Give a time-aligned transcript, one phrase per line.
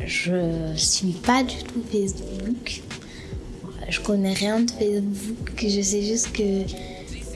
[0.00, 2.82] je suis pas du tout Facebook.
[3.88, 5.52] Je connais rien de Facebook.
[5.56, 6.64] Je sais juste que,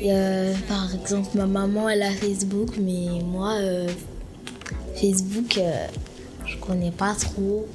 [0.02, 3.88] euh, par exemple, ma maman elle a Facebook, mais moi, euh,
[4.94, 5.86] Facebook, euh,
[6.46, 7.66] je connais pas trop.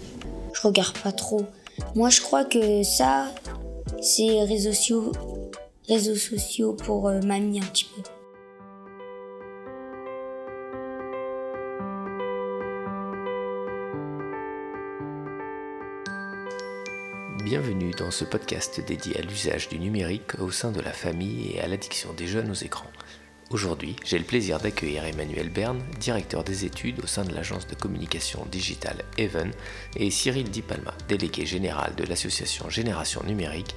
[0.53, 1.45] Je regarde pas trop.
[1.95, 3.33] Moi, je crois que ça,
[4.01, 5.11] c'est réseaux sociaux,
[5.87, 7.92] réseaux sociaux pour mamie un petit peu.
[17.53, 21.61] Bienvenue dans ce podcast dédié à l'usage du numérique au sein de la famille et
[21.61, 22.89] à l'addiction des jeunes aux écrans.
[23.51, 27.75] Aujourd'hui, j'ai le plaisir d'accueillir Emmanuel Berne, directeur des études au sein de l'agence de
[27.75, 29.51] communication digitale Even,
[29.95, 33.75] et Cyril Di Palma, délégué général de l'association Génération Numérique,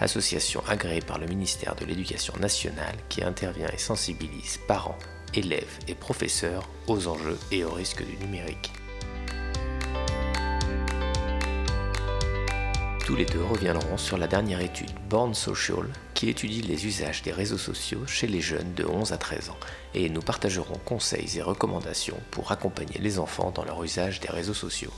[0.00, 4.98] association agréée par le ministère de l'Éducation nationale qui intervient et sensibilise parents,
[5.34, 8.72] élèves et professeurs aux enjeux et aux risques du numérique.
[13.08, 17.32] Tous les deux reviendront sur la dernière étude Born Social qui étudie les usages des
[17.32, 19.56] réseaux sociaux chez les jeunes de 11 à 13 ans
[19.94, 24.52] et nous partagerons conseils et recommandations pour accompagner les enfants dans leur usage des réseaux
[24.52, 24.92] sociaux.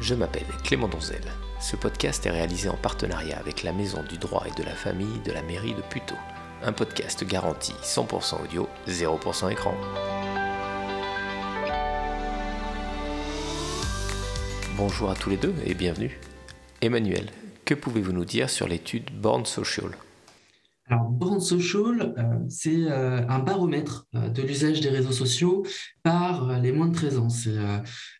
[0.00, 1.20] Je m'appelle Clément Donzel.
[1.60, 5.20] Ce podcast est réalisé en partenariat avec la Maison du droit et de la famille
[5.26, 6.14] de la mairie de Puteaux.
[6.64, 9.74] Un podcast garanti 100% audio, 0% écran.
[14.76, 16.20] Bonjour à tous les deux et bienvenue.
[16.82, 17.30] Emmanuel,
[17.64, 19.88] que pouvez-vous nous dire sur l'étude Born Social?
[20.86, 25.64] Alors, Born Social, euh, c'est euh, un baromètre euh, de l'usage des réseaux sociaux
[26.06, 27.28] par les moins de 13 ans.
[27.28, 27.58] C'est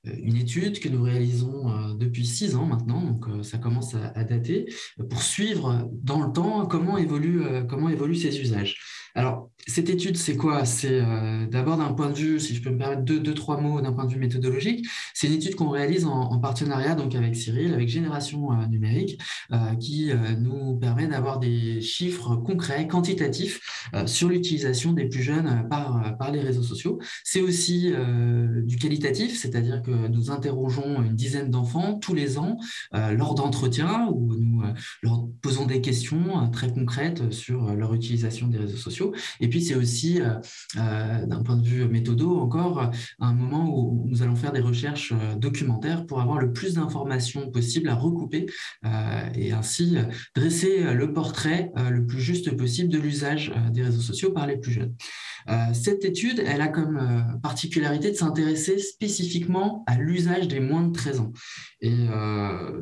[0.04, 4.66] une étude que nous réalisons depuis 6 ans maintenant, donc ça commence à, dater,
[5.08, 8.76] pour suivre dans le temps comment évoluent, comment évoluent ces usages.
[9.16, 10.66] Alors, cette étude, c'est quoi?
[10.66, 13.58] C'est euh, d'abord d'un point de vue, si je peux me permettre deux, deux trois
[13.58, 17.34] mots d'un point de vue méthodologique, c'est une étude qu'on réalise en, partenariat donc avec
[17.34, 19.18] Cyril, avec Génération euh, Numérique,
[19.52, 26.16] euh, qui nous permet d'avoir des chiffres concrets, quantitatifs sur l'utilisation des plus jeunes par,
[26.18, 26.98] par les réseaux sociaux.
[27.24, 32.58] C'est aussi du qualitatif, c'est-à-dire que nous interrogeons une dizaine d'enfants tous les ans
[32.92, 34.62] lors d'entretiens où nous
[35.02, 39.14] leur posons des questions très concrètes sur leur utilisation des réseaux sociaux.
[39.40, 40.34] Et puis, c'est aussi, euh,
[40.76, 45.12] euh, d'un point de vue méthodo, encore un moment où nous allons faire des recherches
[45.12, 48.46] euh, documentaires pour avoir le plus d'informations possible à recouper
[49.34, 49.96] et ainsi
[50.34, 54.72] dresser le portrait le plus juste possible de l'usage des réseaux sociaux par les plus
[54.72, 54.94] jeunes.
[55.72, 56.98] Cette étude, elle a comme
[57.42, 61.32] particularité de s'intéresser spécifiquement à l'usage des moins de 13 ans.
[61.80, 61.94] Et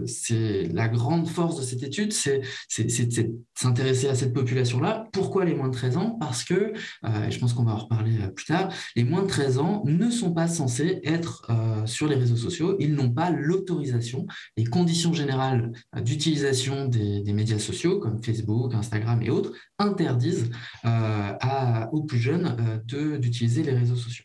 [0.06, 2.42] c'est la grande force de cette étude, c'est
[2.78, 5.08] de s'intéresser à cette population-là.
[5.12, 6.16] Pourquoi les moins de 13 ans?
[6.20, 6.72] Parce que,
[7.04, 9.82] euh, je pense qu'on va en reparler euh, plus tard, les moins de 13 ans
[9.84, 12.76] ne sont pas censés être euh, sur les réseaux sociaux.
[12.80, 19.30] Ils n'ont pas l'autorisation, les conditions générales d'utilisation des, médias sociaux comme Facebook, Instagram et
[19.30, 20.50] autres interdisent
[21.92, 24.24] aux plus jeunes d'utiliser les réseaux sociaux.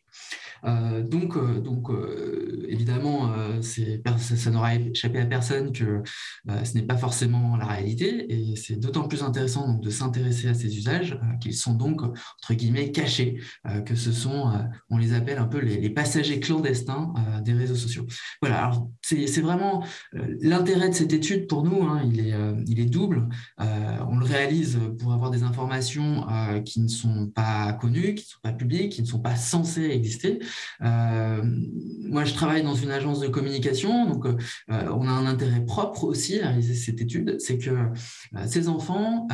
[0.65, 6.01] Euh, donc, euh, donc euh, évidemment, ça, n'aura échappé à personne que
[6.47, 10.53] ce n'est pas forcément la réalité, et c'est d'autant plus intéressant donc, de s'intéresser à
[10.53, 13.39] ces usages qu'ils sont donc entre guillemets cachés,
[13.85, 14.51] que ce sont,
[14.89, 18.05] on les appelle un peu les, passagers clandestins des réseaux sociaux.
[18.41, 19.83] Voilà, alors c'est vraiment
[20.13, 22.35] l'intérêt de cette étude pour nous, hein, il, est,
[22.67, 23.27] il est double.
[23.57, 26.25] on le réalise pour avoir des informations
[26.65, 29.89] qui ne sont pas connues, qui ne sont pas publiques, qui ne sont pas censées
[29.89, 30.39] exister,
[30.79, 34.33] moi, je travaille dans une agence de communication, donc euh,
[34.67, 39.27] on a un intérêt propre aussi à réaliser cette étude, c'est que euh, ces enfants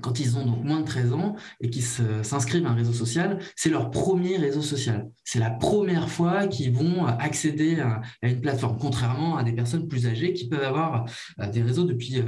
[0.00, 3.38] quand ils ont donc moins de 13 ans et qu'ils s'inscrivent à un réseau social,
[3.54, 5.10] c'est leur premier réseau social.
[5.22, 10.06] C'est la première fois qu'ils vont accéder à, une plateforme, contrairement à des personnes plus
[10.06, 11.04] âgées qui peuvent avoir
[11.52, 12.20] des réseaux depuis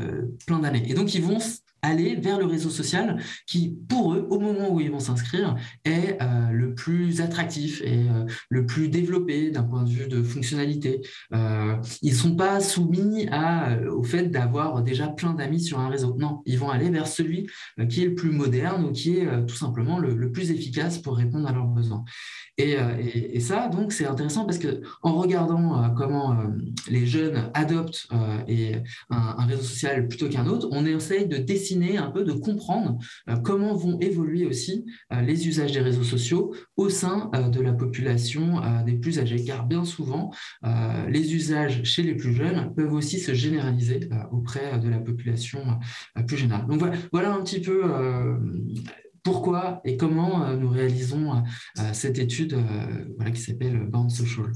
[0.47, 0.85] plein d'années.
[0.87, 1.39] Et donc, ils vont
[1.85, 6.17] aller vers le réseau social qui, pour eux, au moment où ils vont s'inscrire, est
[6.21, 11.03] euh, le plus attractif et euh, le plus développé d'un point de vue de fonctionnalité.
[11.35, 13.29] Euh, ils ne sont pas soumis
[13.91, 16.17] au fait d'avoir déjà plein d'amis sur un réseau.
[16.19, 17.47] Non, ils vont aller vers celui
[17.89, 21.49] qui est le plus moderne ou qui est tout simplement le, plus efficace pour répondre
[21.49, 22.05] à leurs besoins.
[22.57, 26.37] Et, ça, donc, c'est intéressant parce que en regardant comment
[26.89, 28.09] les jeunes adoptent
[28.49, 28.77] et
[29.11, 31.37] un, un réseau social plutôt qu'un autre, on essaye de
[31.97, 32.99] un peu, de comprendre
[33.29, 37.61] euh, comment vont évoluer aussi euh, les usages des réseaux sociaux au sein euh, de
[37.61, 40.33] la population des plus âgés, car bien souvent,
[41.09, 45.79] les usages chez les plus jeunes peuvent aussi se généraliser auprès de la population
[46.27, 46.67] plus générale.
[46.67, 47.83] Donc voilà, voilà un petit peu
[49.23, 51.43] pourquoi et comment nous réalisons
[51.93, 52.57] cette étude
[53.35, 54.53] qui s'appelle Born Social.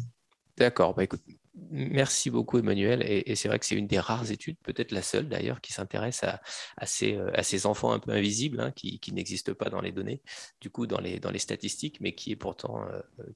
[0.57, 1.23] D'accord, bah écoute,
[1.71, 3.03] merci beaucoup Emmanuel.
[3.07, 6.25] Et, c'est vrai que c'est une des rares études, peut-être la seule d'ailleurs, qui s'intéresse
[6.25, 6.41] à,
[6.77, 10.23] à, ces, enfants un peu invisibles, hein, qui, n'existent pas dans les données,
[10.61, 12.85] du coup dans les, statistiques, mais qui est pourtant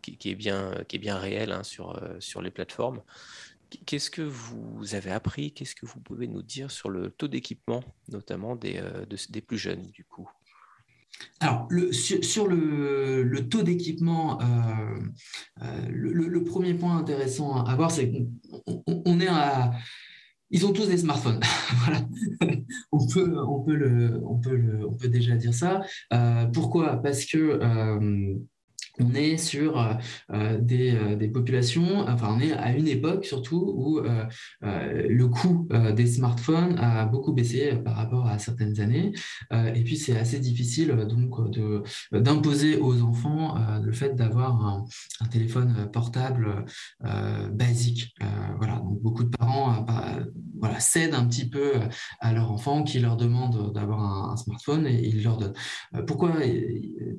[0.02, 3.02] qui, est bien, qui réel hein, sur, sur les plateformes.
[3.87, 5.52] Qu'est-ce que vous avez appris?
[5.52, 9.58] Qu'est-ce que vous pouvez nous dire sur le taux d'équipement, notamment des, euh, des plus
[9.58, 10.29] jeunes, du coup?
[11.41, 14.45] Alors, sur, le, taux d'équipement, euh,
[15.63, 18.11] euh, le, premier point intéressant à voir, c'est
[18.67, 19.73] qu'on est à.
[20.51, 21.41] Ils ont tous des smartphones.
[21.85, 22.07] voilà.
[22.93, 25.81] on, peut, on, peut le, on, peut le, on peut déjà dire ça.
[26.53, 27.03] pourquoi?
[27.03, 27.59] Parce que
[29.00, 29.94] on est sur euh,
[30.33, 34.00] euh, euh, des, populations, enfin on est à une époque surtout où
[34.62, 39.12] le coût des smartphones a beaucoup baissé par rapport à certaines années.
[39.53, 41.35] et puis c'est assez difficile donc
[42.12, 44.85] d'imposer aux enfants le fait d'avoir un,
[45.31, 46.65] téléphone portable
[47.53, 48.15] basique.
[48.59, 49.87] voilà, donc beaucoup de parents
[50.61, 51.73] voilà, cèdent un petit peu
[52.21, 55.55] à leur enfant qui leur demande d'avoir un, smartphone et ils leur donnent.
[56.06, 56.35] pourquoi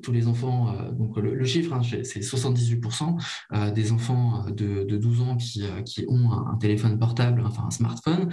[0.02, 3.16] tous les enfants, donc le chiffre Hein, c'est 78%
[3.52, 7.70] euh, des enfants euh, de, 12 ans qui, euh, ont un, téléphone portable, enfin un
[7.70, 8.30] smartphone.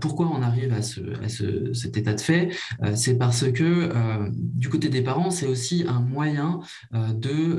[0.00, 2.50] pourquoi on arrive à cet état de fait?
[2.94, 3.90] C'est parce que
[4.30, 6.60] du côté des parents, c'est aussi un moyen
[6.92, 7.58] de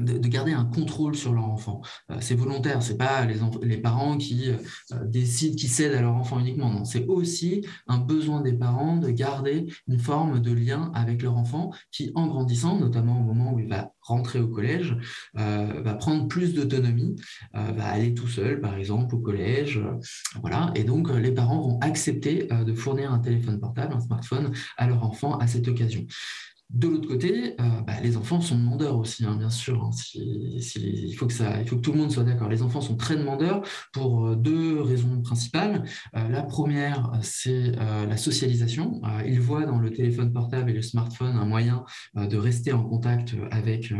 [0.00, 1.80] de, garder un contrôle sur leur enfant.
[2.10, 6.38] Euh, c'est volontaire, c'est pas les, parents qui euh, décident, qui cèdent à leur enfant
[6.38, 6.70] uniquement.
[6.70, 11.36] Non, c'est aussi un besoin des parents de garder une forme de lien avec leur
[11.36, 14.96] enfant qui, en grandissant, notamment au moment où il va rentrer au collège,
[15.38, 17.16] euh, va prendre plus d'autonomie,
[17.52, 19.80] va aller tout seul, par exemple, au collège.
[20.40, 20.70] voilà.
[20.74, 25.02] Et donc, les parents vont accepter de fournir un téléphone portable, un smartphone à leur
[25.02, 26.06] enfant à cette occasion.
[26.70, 29.84] De l'autre côté, euh, bah, les enfants sont demandeurs aussi, hein, bien sûr.
[29.84, 29.90] Hein.
[30.14, 32.48] il, faut que tout le monde soit d'accord.
[32.48, 35.84] Les enfants sont très demandeurs pour euh, deux raisons principales.
[36.16, 39.00] Euh, la première, c'est la socialisation.
[39.26, 41.84] ils voient dans le téléphone portable et le smartphone un moyen
[42.14, 43.92] de rester en contact avec,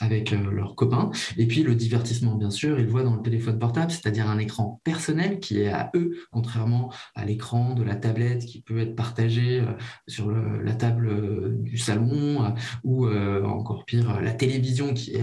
[0.00, 1.10] avec leurs copains.
[1.36, 4.80] Et puis le divertissement, bien sûr, ils voient dans le téléphone portable, c'est-à-dire un écran
[4.84, 9.62] personnel qui est à eux, contrairement à l'écran de la tablette qui peut être partagé
[10.06, 12.50] sur la table du salon euh,
[12.84, 15.22] ou euh, encore pire, euh, la télévision qui est,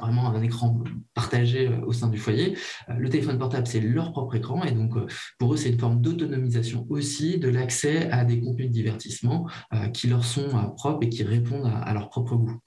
[0.00, 0.82] vraiment un écran
[1.14, 2.56] partagé au sein du foyer.
[2.88, 4.94] le téléphone portable, c'est leur propre écran et donc
[5.38, 9.46] pour eux, c'est une forme d'autonomisation aussi de l'accès à des contenus de divertissement
[9.92, 12.58] qui leur sont propres et qui répondent à, leur propre goût.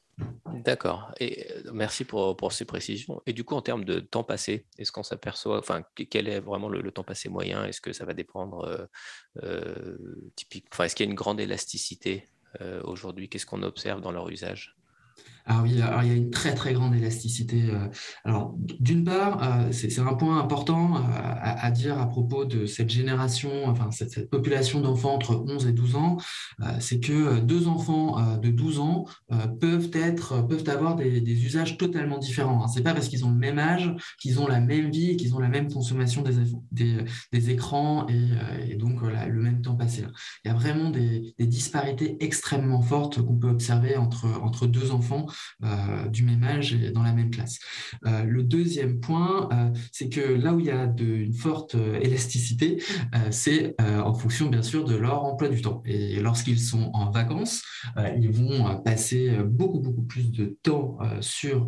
[0.65, 1.12] D'accord.
[1.19, 3.21] Et merci pour, ces précisions.
[3.25, 6.69] Et du coup, en termes de temps passé, est-ce qu'on s'aperçoit, enfin, quel est vraiment
[6.69, 7.65] le, temps passé moyen?
[7.65, 8.88] Est-ce que ça va dépendre
[10.36, 12.41] typique, enfin, est-ce qu'il y a une grande élasticité euh,
[12.83, 14.75] aujourd'hui Qu'est-ce qu'on observe dans leur usage?
[15.46, 17.64] Alors oui, il y a une très très grande élasticité.
[17.70, 17.88] Euh.
[18.24, 23.50] Alors d'une part, euh, c'est un point important à, dire à propos de cette génération,
[23.66, 26.18] enfin cette, population d'enfants entre 11 et 12 ans,
[26.80, 29.06] c'est que deux enfants de 12 ans
[29.60, 32.64] peuvent être, peuvent avoir des, usages totalement différents.
[32.64, 32.68] Hein.
[32.68, 35.40] C'est pas parce qu'ils ont le même âge qu'ils ont la même vie, qu'ils ont
[35.40, 36.24] la même consommation
[36.72, 36.98] des,
[37.32, 40.04] des, écrans et, donc le même temps passé.
[40.44, 45.26] Il y a vraiment des, disparités extrêmement fortes qu'on peut observer entre, entre deux enfants
[45.63, 47.60] euh, du même âge et dans la même classe.
[48.06, 52.82] Euh, le deuxième point, euh, c'est que là où il y a une forte élasticité,
[53.29, 55.82] c'est en fonction bien sûr de leur emploi du temps.
[55.86, 57.63] Et lorsqu'ils sont en vacances,
[58.17, 61.67] ils vont passer beaucoup beaucoup plus de temps sur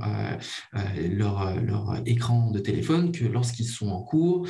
[0.95, 4.47] leur, écran de téléphone que lorsqu'ils sont en cours,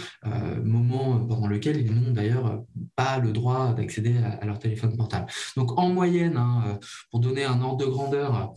[0.63, 2.63] moment pendant lequel ils n'ont d'ailleurs
[2.95, 5.27] pas le droit d'accéder à, leur téléphone portable.
[5.55, 6.79] Donc en moyenne, hein,
[7.11, 8.53] pour donner un ordre de grandeur,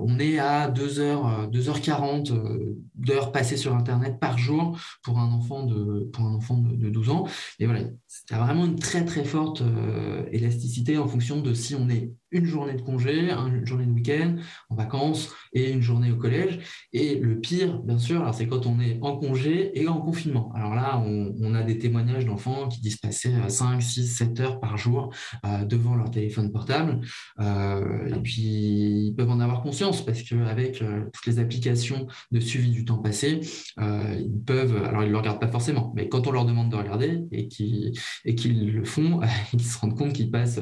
[0.00, 6.08] on est à 2h, 2h40 d'heures passées sur Internet par jour pour un enfant de,
[6.12, 7.26] pour de, 12 ans.
[7.58, 11.88] Et voilà, c'est vraiment une très très forte euh, élasticité en fonction de si on
[11.88, 14.36] est une journée de congé, une journée de week-end,
[14.68, 16.60] en vacances et une journée au collège.
[16.92, 20.52] Et le pire, bien sûr, c'est quand on est en congé et en confinement.
[20.54, 24.76] Alors là, on, a des témoignages d'enfants qui disent passer 5, 6, 7 heures par
[24.76, 25.12] jour
[25.44, 27.00] euh, devant leur téléphone portable.
[27.40, 32.38] Euh, et puis, ils peuvent en avoir conscience parce qu'avec euh, toutes les applications de
[32.38, 33.40] suivi du temps passé,
[33.78, 36.76] ils peuvent, alors ils ne le regardent pas forcément, mais quand on leur demande de
[36.76, 39.20] regarder et qu'ils le font,
[39.52, 40.60] ils se rendent compte qu'ils passent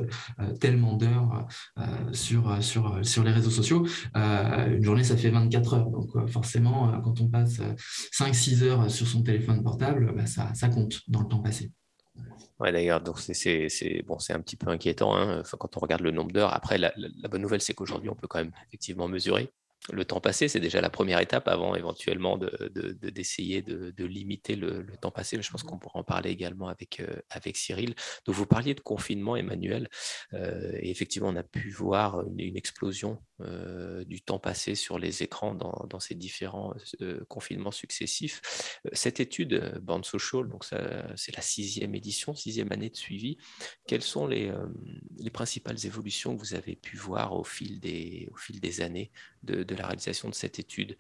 [0.61, 1.43] tellement d'heures euh,
[2.13, 3.87] sur, euh, sur, euh, sur les réseaux sociaux.
[4.15, 5.91] une journée, ça fait 24 heures.
[5.91, 7.61] Donc forcément, quand on passe
[8.13, 11.73] 5-6 heures sur son téléphone portable, bah, ça, ça compte dans le temps passé.
[12.61, 13.01] Ouais, d'ailleurs,
[13.33, 16.53] c'est un petit peu inquiétant hein, quand on regarde le nombre d'heures.
[16.53, 16.93] Après, la,
[17.31, 19.53] bonne nouvelle, c'est qu'aujourd'hui, on peut quand même effectivement mesurer
[19.93, 24.87] le temps passé, c'est déjà la première étape avant éventuellement d'essayer de, de, limiter le,
[25.01, 25.37] temps passé.
[25.37, 27.95] Mais je pense qu'on pourra en parler également avec, euh, avec Cyril.
[28.27, 29.89] Donc, vous parliez de confinement, Emmanuel.
[30.35, 35.23] Euh, et effectivement, on a pu voir une, explosion euh, du temps passé sur les
[35.23, 36.75] écrans dans, dans ces différents
[37.29, 38.81] confinements successifs.
[38.93, 43.39] Cette étude, Band Social, donc c'est la sixième édition, sixième année de suivi.
[43.87, 44.53] Quelles sont les,
[45.19, 49.13] les principales évolutions que vous avez pu voir au fil des, au fil des années
[49.43, 50.97] de, de la réalisation de cette étude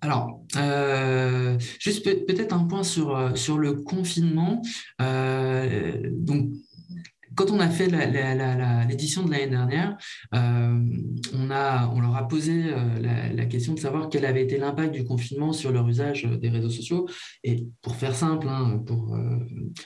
[0.00, 4.62] alors, euh, juste peut-être un point sur, euh, le confinement.
[5.00, 6.50] Euh, donc,
[7.36, 7.88] quand on a fait
[8.88, 9.96] l'édition de l'année dernière,
[10.34, 10.78] euh,
[11.32, 15.52] on, leur a posé euh, la, question de savoir quel avait été l'impact du confinement
[15.52, 17.08] sur leur usage des réseaux sociaux.
[17.42, 19.38] Et pour faire simple, hein, pour euh,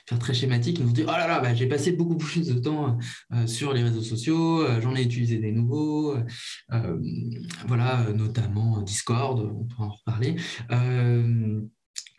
[0.09, 2.59] faire très schématique, ils nous dit Oh là là, bah, j'ai passé beaucoup plus de
[2.59, 2.99] temps
[3.47, 6.17] sur les réseaux sociaux, j'en ai utilisé des nouveaux,
[7.67, 10.37] voilà, notamment Discord, on pourra en reparler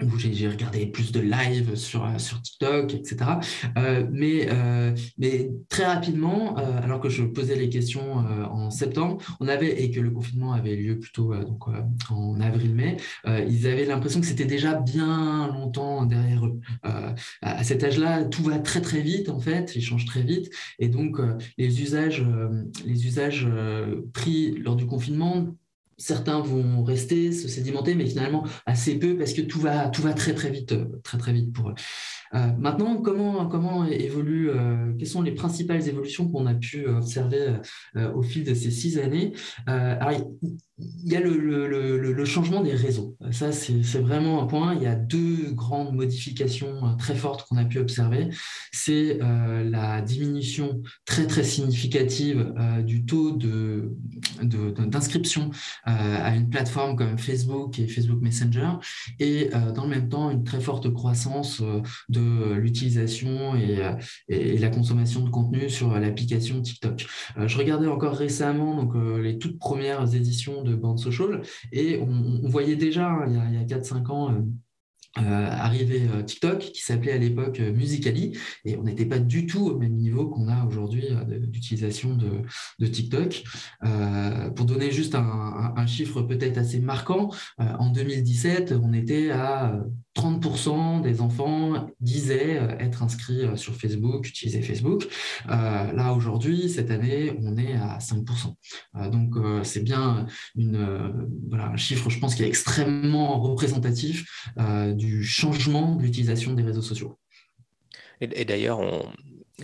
[0.03, 3.31] où j'ai regardé plus de live sur, euh, sur TikTok, etc.
[3.77, 9.47] Euh, mais, euh, mais très rapidement, alors que je posais les questions en septembre, on
[9.47, 11.63] avait, et que le confinement avait lieu plutôt donc,
[12.09, 16.59] en avril-mai, ils avaient l'impression que c'était déjà bien longtemps derrière eux.
[17.41, 20.89] à cet âge-là, tout va très très vite en fait, ils changent très vite, et
[20.89, 21.19] donc
[21.57, 22.25] les usages,
[22.85, 23.47] les usages
[24.13, 25.55] pris lors du confinement
[25.99, 30.13] certains vont rester, se sédimenter, mais finalement assez peu parce que tout va, tout va
[30.13, 31.75] très très vite, euh, très très vite pour eux.
[32.33, 37.57] Euh, maintenant, comment, comment évolue, euh, quelles sont les principales évolutions qu'on a pu observer
[38.15, 39.33] au fil de ces six années?
[40.79, 43.15] Il y a le, changement des réseaux.
[43.31, 44.75] Ça, c'est vraiment un point.
[44.75, 48.29] Il y a deux grandes modifications euh, très fortes qu'on a pu observer.
[48.71, 53.31] C'est euh, la diminution très, très significative euh, du taux
[54.41, 58.73] d'inscription de, à une plateforme comme Facebook et Facebook Messenger,
[59.19, 61.61] et dans le même temps, une très forte croissance
[62.09, 63.81] de l'utilisation et,
[64.27, 67.07] et, la consommation de contenu sur l'application TikTok.
[67.45, 71.41] je regardais encore récemment donc, les toutes premières éditions de de Band Social.
[71.71, 74.41] Et on, voyait déjà, hein, il y a, a 4-5 ans, euh,
[75.17, 79.65] euh, arriver euh, TikTok, qui s'appelait à l'époque Musicali, et on n'était pas du tout
[79.67, 81.07] au même niveau qu'on a aujourd'hui
[81.47, 83.43] d'utilisation de, TikTok.
[84.55, 89.83] pour donner juste un chiffre peut-être assez marquant, en 2017, on était à
[90.19, 95.07] 30% des enfants disaient euh, être inscrits euh, sur Facebook, utiliser Facebook.
[95.49, 99.09] Euh, là, aujourd'hui, cette année, on est à 5%.
[99.11, 100.25] donc, c'est bien
[100.57, 104.25] un chiffre, je pense, qui est extrêmement représentatif
[104.93, 107.19] du changement de l'utilisation des réseaux sociaux.
[108.21, 109.03] Et d'ailleurs, on,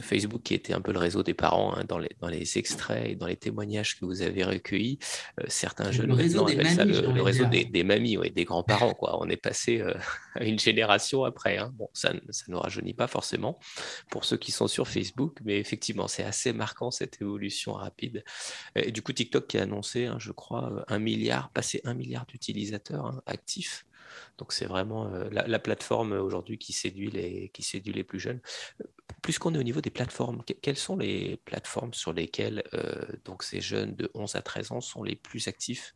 [0.02, 3.10] Facebook qui était un peu le réseau des parents hein, dans, les, dans, les, extraits
[3.10, 5.00] et dans les témoignages que vous avez recueillis.
[5.40, 8.94] Euh, certains jeunes le réseau des mamies, ça le, réseau des, mamies, ouais, des grands-parents.
[8.94, 9.18] Quoi.
[9.22, 9.94] On est passé euh,
[10.36, 11.58] à une génération après.
[11.58, 11.72] Hein.
[11.76, 13.60] Bon, ça ne nous rajeunit pas forcément
[14.10, 18.24] pour ceux qui sont sur Facebook, mais effectivement, c'est assez marquant cette évolution rapide.
[18.76, 22.26] Et du coup, TikTok qui a annoncé, hein, je crois, un milliard, passé un milliard
[22.26, 23.86] d'utilisateurs actifs.
[24.38, 28.42] Donc c'est vraiment euh, la, plateforme aujourd'hui qui séduit les qui séduit les plus jeunes.
[29.26, 33.42] Plus qu'on est au niveau des plateformes, quelles sont les plateformes sur lesquelles euh, donc
[33.42, 35.96] ces jeunes de 11 à 13 ans sont les plus actifs?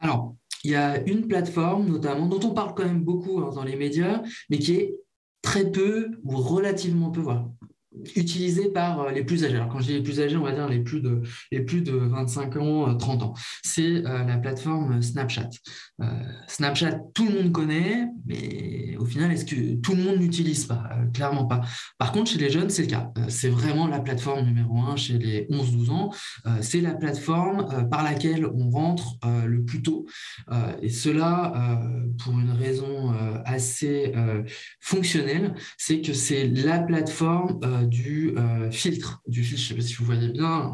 [0.00, 3.64] Alors, il y a une plateforme notamment dont on parle quand même beaucoup hein, dans
[3.64, 4.94] les médias, mais qui est
[5.40, 7.24] très peu ou relativement peu,
[8.16, 9.56] utilisé par euh, les plus âgés.
[9.56, 11.22] Alors quand je dis les plus âgés, on va dire les plus de,
[11.52, 13.34] les plus de 25 ans, 30 euh, ans.
[13.62, 15.50] C'est euh, la plateforme Snapchat.
[16.48, 20.90] Snapchat, tout le monde connaît, mais au final, est-ce que tout le monde n'utilise pas?
[21.12, 21.60] Clairement pas.
[21.98, 23.12] Par contre, chez les jeunes, c'est le cas.
[23.28, 26.12] c'est vraiment la plateforme numéro un chez les 11-12 ans.
[26.60, 30.06] c'est la plateforme par laquelle on rentre le plus tôt.
[30.82, 31.80] et cela,
[32.22, 34.12] pour une raison assez
[34.80, 39.88] fonctionnelle, c'est que c'est la plateforme du euh, filtre, du filtre, je ne sais pas
[39.88, 40.72] si vous voyez bien,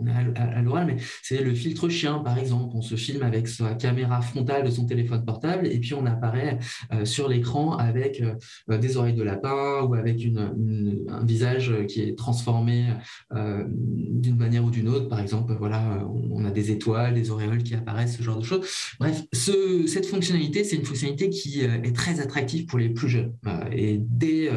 [0.00, 2.74] on est à, l'oral, mais c'est le filtre chien, par exemple.
[2.76, 6.58] On se filme avec sa caméra frontale de son téléphone portable et puis on apparaît
[6.92, 8.22] euh, sur l'écran avec
[8.68, 12.86] euh, des oreilles de lapin ou avec un visage qui est transformé
[13.30, 15.08] d'une manière ou d'une autre.
[15.08, 18.66] Par exemple, voilà, on a des étoiles, des auréoles qui apparaissent, ce genre de choses.
[18.98, 23.32] Bref, ce, cette fonctionnalité, c'est une fonctionnalité qui est très attractive pour les plus jeunes.
[23.72, 24.50] et dès,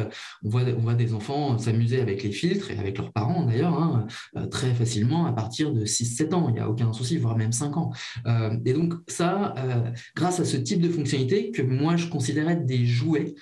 [0.44, 3.74] on, voit, on voit des enfants s'amuser avec les filtres et avec leurs parents d'ailleurs,
[3.74, 4.06] hein,
[4.36, 6.46] euh, très facilement à partir de 6-7 ans.
[6.48, 7.92] Il n'y a aucun souci, voire même 5 ans.
[8.26, 12.56] Euh, et donc ça, euh, grâce à ce type de fonctionnalité que moi je considérais
[12.56, 13.34] des jouets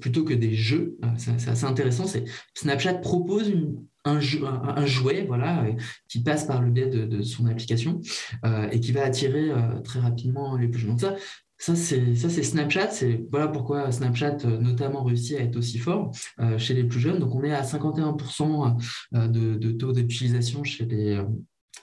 [0.00, 3.52] plutôt que des jeux, c'est assez intéressant, c'est Snapchat propose
[4.04, 5.64] un, jouet voilà,
[6.08, 8.00] qui passe par le biais de, son application
[8.72, 9.50] et qui va attirer
[9.84, 10.90] très rapidement les plus jeunes.
[10.90, 11.16] Donc ça,
[11.60, 12.90] ça, c'est, Snapchat.
[12.90, 16.10] C'est, voilà pourquoi Snapchat, notamment, réussit à être aussi fort
[16.56, 17.18] chez les plus jeunes.
[17.18, 18.76] Donc, on est à 51%
[19.12, 21.22] de, de, taux d'utilisation chez les,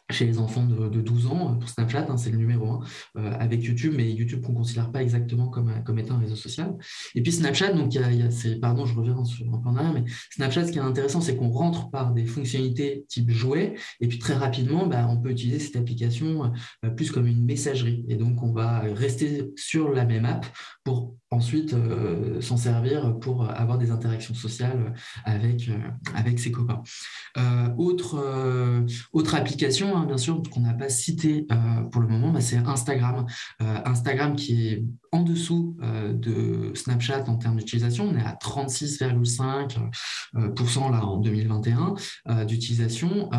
[0.10, 2.80] chez les enfants de, 12 ans pour Snapchat, hein, c'est le numéro 1
[3.18, 6.36] euh, avec YouTube, mais YouTube qu'on ne considère pas exactement comme, comme étant un réseau
[6.36, 6.76] social.
[7.14, 10.06] Et puis Snapchat, donc il y a, pardon, je reviens sur un en arrière, mais
[10.32, 14.18] Snapchat, ce qui est intéressant, c'est qu'on rentre par des fonctionnalités type jouet, et puis
[14.18, 16.54] très rapidement, bah, on peut utiliser cette application
[16.86, 18.06] euh, plus comme une messagerie.
[18.08, 20.46] Et donc on va rester sur la même app
[20.86, 24.94] pour ensuite euh, s'en servir pour avoir des interactions sociales
[25.26, 25.70] avec,
[26.16, 26.82] avec ses copains.
[27.78, 32.42] autre, autre application, Hein, bien sûr, qu'on n'a pas cité euh, pour le moment, bah,
[32.42, 33.28] c'est Instagram.
[33.62, 38.06] Euh, Instagram qui est en dessous euh, de Snapchat en termes d'utilisation.
[38.06, 41.94] On est à 36,5% là en 2021
[42.46, 43.30] d'utilisation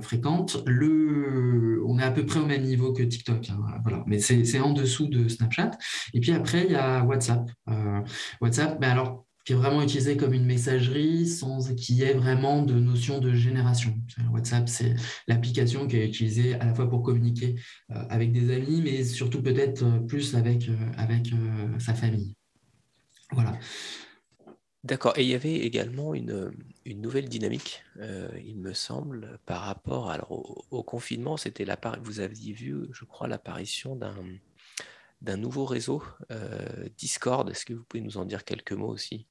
[0.00, 0.62] fréquente.
[0.66, 1.82] Le...
[1.86, 3.50] On est à peu près au même niveau que TikTok.
[3.50, 4.04] Hein, voilà.
[4.06, 5.72] Mais c'est en dessous de Snapchat.
[6.14, 7.50] Et puis après, il y a WhatsApp.
[8.40, 12.60] WhatsApp, mais alors qui est vraiment utilisé comme une messagerie sans qu'il y ait vraiment
[12.60, 13.96] de notion de génération.
[14.30, 14.94] WhatsApp, c'est
[15.26, 17.54] l'application qui est utilisée à la fois pour communiquer
[17.90, 21.30] euh, avec des amis, mais surtout peut-être euh, plus avec, euh, avec
[21.78, 22.36] sa famille.
[23.32, 23.58] Voilà.
[24.84, 25.14] D'accord.
[25.16, 26.52] Et il y avait également une,
[26.84, 27.82] une nouvelle dynamique,
[28.44, 31.38] il me semble, par rapport alors, au, confinement.
[31.38, 31.64] C'était
[32.02, 34.14] vous aviez vu, je crois, l'apparition d'un
[35.22, 36.02] d'un nouveau réseau,
[36.98, 37.48] Discord.
[37.50, 39.26] Est-ce que vous pouvez nous en dire quelques mots aussi?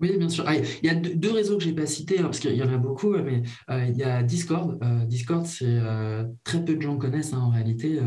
[0.00, 0.44] Oui, bien sûr.
[0.48, 2.62] Ah, il y a deux réseaux que je n'ai pas cités, hein, parce qu'il y
[2.62, 4.78] en a beaucoup, mais euh, il y a Discord.
[4.82, 8.00] Euh, Discord, c'est euh, très peu de gens connaissent hein, en réalité.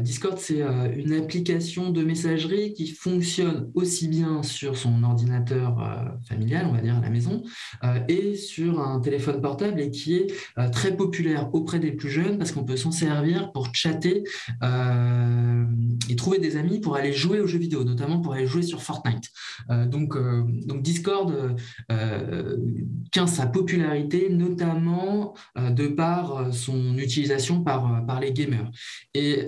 [0.00, 5.76] Discord, c'est une application de messagerie qui fonctionne aussi bien sur son ordinateur
[6.28, 7.42] familial, on va dire à la maison,
[8.08, 10.26] et sur un téléphone portable et qui est
[10.72, 14.24] très populaire auprès des plus jeunes parce qu'on peut s'en servir pour chatter
[16.08, 18.82] et trouver des amis pour aller jouer aux jeux vidéo, notamment pour aller jouer sur
[18.82, 19.30] Fortnite.
[19.68, 20.16] donc
[20.82, 21.15] Discord,
[21.90, 22.56] euh,
[23.12, 28.70] tient sa popularité, notamment euh, de par euh, son utilisation par, par les gamers.
[29.14, 29.46] Et,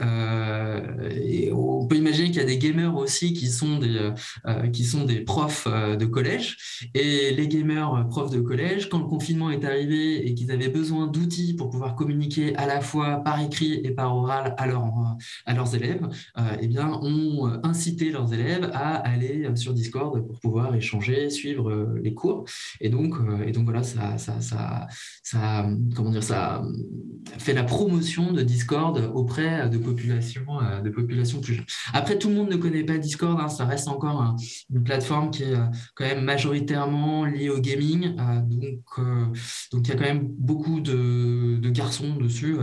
[1.52, 4.12] on peut imaginer qu'il y a des gamers aussi qui sont des,
[4.72, 6.56] qui sont des profs de collège.
[6.94, 11.06] Et les gamers profs de collège, quand le confinement est arrivé et qu'ils avaient besoin
[11.06, 14.64] d'outils pour pouvoir communiquer à la fois par écrit et par oral à,
[15.46, 16.08] à leurs élèves,
[16.60, 21.98] eh bien, ont incité leurs élèves à aller sur Discord pour pouvoir échanger, suivre euh,
[22.02, 22.44] les cours.
[22.80, 24.38] Et donc, euh, et donc voilà, ça, ça,
[25.22, 26.62] ça, comment dire, ça
[27.38, 31.64] fait la promotion de Discord auprès de populations, euh, de populations plus jeunes.
[31.92, 34.36] Après, tout le monde ne connaît pas Discord, hein, ça reste encore
[34.70, 35.56] une plateforme qui est
[35.94, 38.16] quand même majoritairement liée au gaming.
[38.16, 39.06] donc,
[39.72, 42.56] donc il y a quand même beaucoup de, garçons dessus,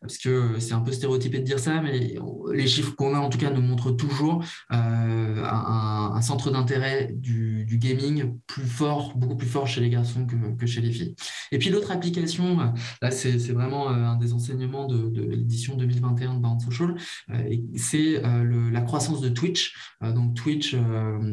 [0.00, 2.14] parce que c'est un peu stéréotypé de dire ça, mais
[2.52, 8.32] les chiffres qu'on a en tout cas nous montrent toujours un, centre d'intérêt du gaming
[8.46, 11.14] plus fort, beaucoup plus fort chez les garçons que, chez les filles.
[11.50, 12.66] Et puis l'autre application, euh,
[13.00, 16.94] là c'est vraiment euh, un des enseignements de, l'édition 2021 de Bound Social,
[17.30, 19.74] euh, c'est la croissance de Twitch.
[20.02, 20.76] donc Twitch,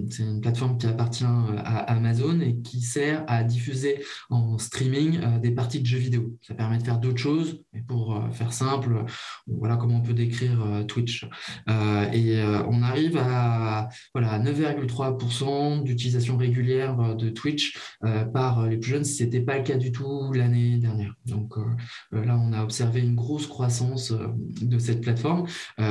[0.09, 5.51] c'est une plateforme qui appartient à Amazon et qui sert à diffuser en streaming des
[5.51, 6.37] parties de jeux vidéo.
[6.41, 9.05] Ça permet de faire d'autres choses, mais pour faire simple,
[9.47, 11.25] voilà comment on peut décrire Twitch.
[12.13, 19.03] et on arrive à voilà, 9,3% d'utilisation régulière de Twitch euh, par les plus jeunes,
[19.05, 21.15] ce n'était pas le cas du tout l'année dernière.
[21.25, 21.63] Donc euh,
[22.13, 25.47] euh, là, on a observé une grosse croissance de cette plateforme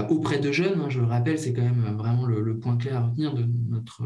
[0.09, 0.81] auprès de jeunes.
[0.81, 4.03] Hein, je le rappelle, c'est quand même vraiment le, point clair à retenir de, notre,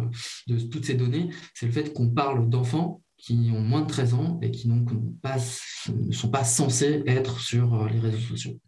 [0.47, 4.15] de toutes ces données, c'est le fait qu'on parle d'enfants qui ont moins de 13
[4.15, 8.59] ans et qui donc ne sont pas censés être sur les réseaux sociaux.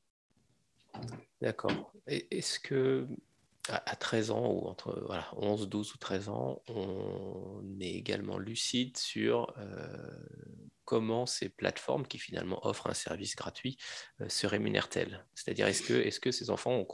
[1.42, 1.92] D'accord.
[2.06, 3.06] Est-ce que
[3.68, 8.96] à 13 ans ou entre voilà, 11, 12 ou 13 ans, on est également lucide
[8.98, 9.86] sur euh,
[10.84, 13.78] comment ces plateformes qui finalement offrent un service gratuit
[14.20, 15.24] euh, se rémunèrent-elles?
[15.34, 16.86] C'est-à-dire est-ce que, ces enfants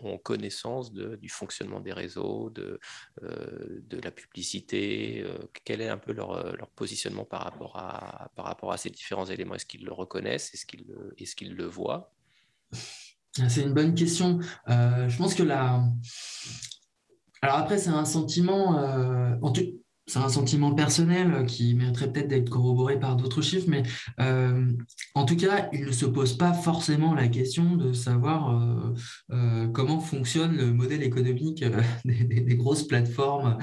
[0.00, 2.80] ont, connaissance du fonctionnement des réseaux, de,
[3.22, 5.26] euh, la publicité
[5.64, 9.56] Quel est un peu leur, positionnement par rapport, à, ces différents éléments?
[9.56, 10.54] Est-ce qu'ils le reconnaissent?
[10.54, 10.86] Est-ce qu'ils
[11.18, 12.14] est qu'ils le voient?
[13.32, 14.38] C'est une bonne question.
[14.68, 15.82] Euh, je pense que la.
[17.42, 18.78] Alors après, c'est un sentiment.
[18.78, 19.36] Euh,
[20.08, 23.82] c'est un sentiment personnel qui mériterait peut-être d'être corroboré par d'autres chiffres, mais
[24.20, 24.64] euh,
[25.14, 28.94] en tout cas, il ne se pose pas forcément la question de savoir euh,
[29.32, 31.62] euh, comment fonctionne le modèle économique
[32.04, 33.58] des, grosses plateformes.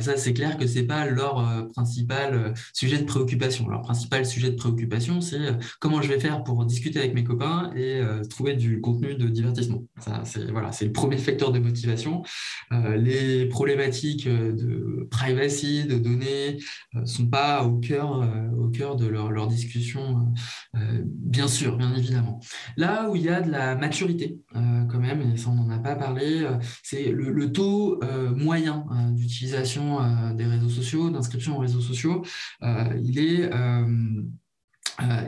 [0.00, 3.68] ça, c'est clair que ce n'est pas leur principal sujet de préoccupation.
[3.68, 5.38] Leur principal sujet de préoccupation, c'est
[5.80, 9.82] comment je vais faire pour discuter avec mes copains et trouver du contenu de divertissement.
[9.98, 12.22] Ça, c'est voilà, le premier facteur de motivation.
[12.70, 16.58] les problématiques de privacy, de données
[16.94, 20.32] ne euh, sont pas au cœur, euh, au cœur de leur, leur discussion,
[20.76, 22.40] euh, bien sûr, bien évidemment.
[22.76, 25.78] Là où il y a de la maturité, quand même, et ça on n'en a
[25.78, 26.46] pas parlé,
[26.82, 28.00] c'est le, taux
[28.34, 29.98] moyen d'utilisation
[30.34, 32.24] des réseaux sociaux, d'inscription aux réseaux sociaux.
[32.62, 33.50] il est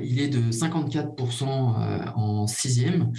[0.03, 1.45] il est de 54%
[2.17, 3.13] en sixième.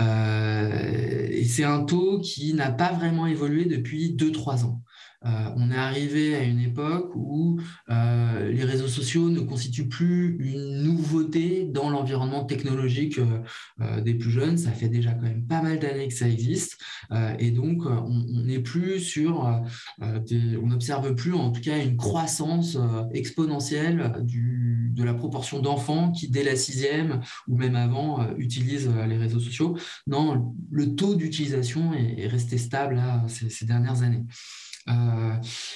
[0.00, 4.82] et c'est un taux qui n'a pas vraiment évolué depuis 2-3 ans.
[5.26, 7.58] Euh, on est arrivé à une époque où
[7.90, 14.30] euh, les réseaux sociaux ne constituent plus une nouveauté dans l'environnement technologique euh, des plus
[14.30, 14.56] jeunes.
[14.56, 16.78] Ça fait déjà quand même pas mal d'années que ça existe.
[17.38, 19.62] et donc, on n'est plus sur,
[20.00, 22.78] on n'observe plus en tout cas une croissance
[23.12, 29.40] exponentielle de la proportion d'enfants qui, dès la sixième ou même avant, utilisent les réseaux
[29.40, 29.76] sociaux.
[30.06, 34.24] Non, le taux d'utilisation est, resté stable ces dernières années.
[34.88, 35.34] Euh,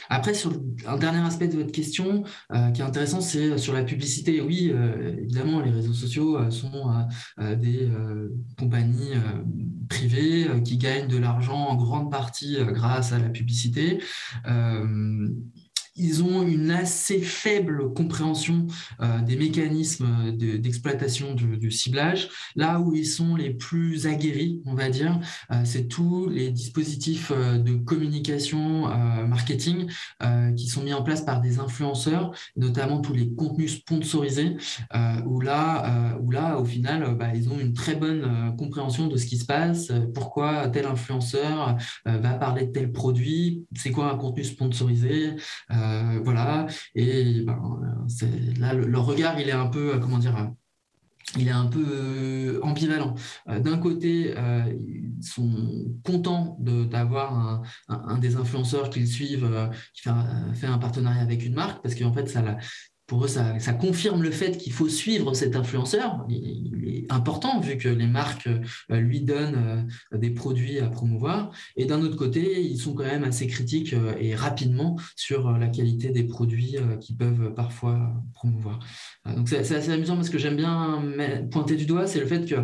[0.08, 0.52] après, sur
[0.86, 4.40] un dernier aspect de votre question euh, qui est intéressant, c'est sur la publicité.
[4.40, 7.06] Oui, euh, évidemment, les réseaux sociaux sont
[7.38, 7.90] des
[8.58, 9.14] compagnies
[9.88, 14.00] privées qui gagnent de l'argent en grande partie grâce à la publicité
[16.00, 18.66] ils ont une assez faible compréhension
[19.00, 22.28] euh, des mécanismes d'exploitation du, ciblage.
[22.56, 25.20] Là où ils sont les plus aguerris, on va dire,
[25.52, 28.60] euh, c'est tous les dispositifs euh, de communication
[29.26, 29.90] marketing
[30.56, 34.56] qui sont mis en place par des influenceurs, notamment tous les contenus sponsorisés,
[35.26, 39.26] où, là, où là, au final, bah, ils ont une très bonne compréhension de ce
[39.26, 44.44] qui se passe, pourquoi tel influenceur va parler de tel produit, c'est quoi un contenu
[44.44, 45.34] sponsorisé.
[46.24, 46.66] Voilà.
[46.94, 47.80] Et ben,
[48.58, 50.46] là, le, regard, il est un peu, euh, comment dire, euh,
[52.62, 53.14] ambivalent.
[53.46, 60.66] D'un côté, ils sont contents d'avoir un, des influenceurs qu'ils suivent qui fait un, fait
[60.66, 62.42] un, partenariat avec une marque parce qu'en fait, ça,
[63.10, 66.24] pour eux, ça, confirme le fait qu'il faut suivre cet influenceur.
[66.28, 68.48] Il, est important vu que les marques
[68.90, 71.50] euh, lui donnent euh, des produits à promouvoir.
[71.76, 75.66] Et d'un autre côté, ils sont quand même assez critiques euh, et rapidement sur la
[75.66, 78.78] qualité des produits qu'ils peuvent parfois promouvoir.
[79.26, 81.02] Donc c'est assez amusant parce que j'aime bien
[81.50, 82.54] pointer du doigt, c'est le fait que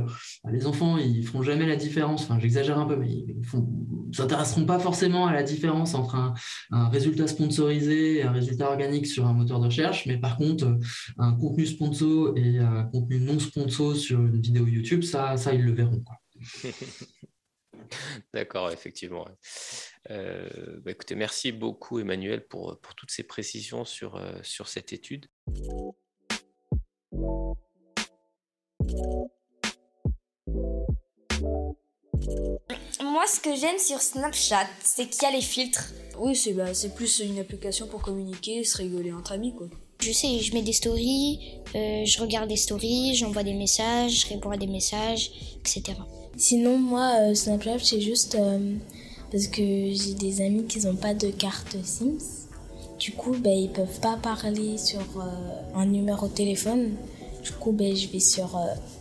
[0.50, 2.22] les enfants, ils feront jamais la différence.
[2.22, 6.34] Enfin, j'exagère un peu, mais ils ne s'intéresseront pas forcément à la différence entre un,
[6.70, 10.06] un, résultat sponsorisé et un résultat organique sur un moteur de recherche.
[10.06, 10.78] Mais par contre, euh,
[11.18, 15.62] un contenu sponsor et un contenu non sponsor sur une vidéo YouTube, ça, ça ils
[15.62, 16.04] le verront.
[18.34, 19.26] D'accord, effectivement.
[20.10, 24.92] Euh, bah, écoutez, merci beaucoup Emmanuel pour, pour toutes ces précisions sur, euh, sur cette
[24.92, 25.26] étude.
[33.02, 35.92] Moi, ce que j'aime sur Snapchat, c'est qu'il y a les filtres.
[36.18, 39.68] Oui, c'est bah, plus une application pour communiquer, se rigoler entre amis, quoi.
[40.00, 41.40] Je sais, je mets des stories,
[41.74, 45.30] euh, je regarde des stories, j'envoie des messages, je réponds à des messages,
[45.60, 45.98] etc.
[46.36, 48.76] Sinon, moi, euh, Snapchat, c'est juste euh,
[49.32, 52.46] parce que j'ai des amis qui n'ont pas de carte Sims.
[52.98, 55.00] Du coup, ben, ils peuvent pas parler sur
[55.74, 56.96] un numéro de téléphone.
[57.42, 58.58] Du coup, ben, je vais sur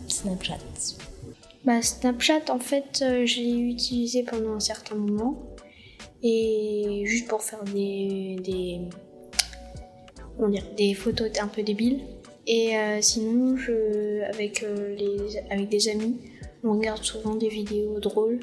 [0.08, 0.58] Snapchat.
[1.64, 5.36] Bah, Snapchat, en fait, je l'ai utilisé pendant un certain moment.
[6.22, 8.80] Et juste pour faire des, des
[10.48, 12.00] dire, des photos un peu débiles.
[12.46, 16.20] Et euh, sinon, je, avec, euh, les, avec des amis,
[16.62, 18.40] on regarde souvent des vidéos drôles.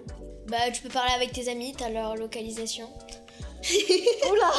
[0.48, 2.90] Bah, tu peux parler avec tes amis, t'as leur localisation.
[4.32, 4.52] Oula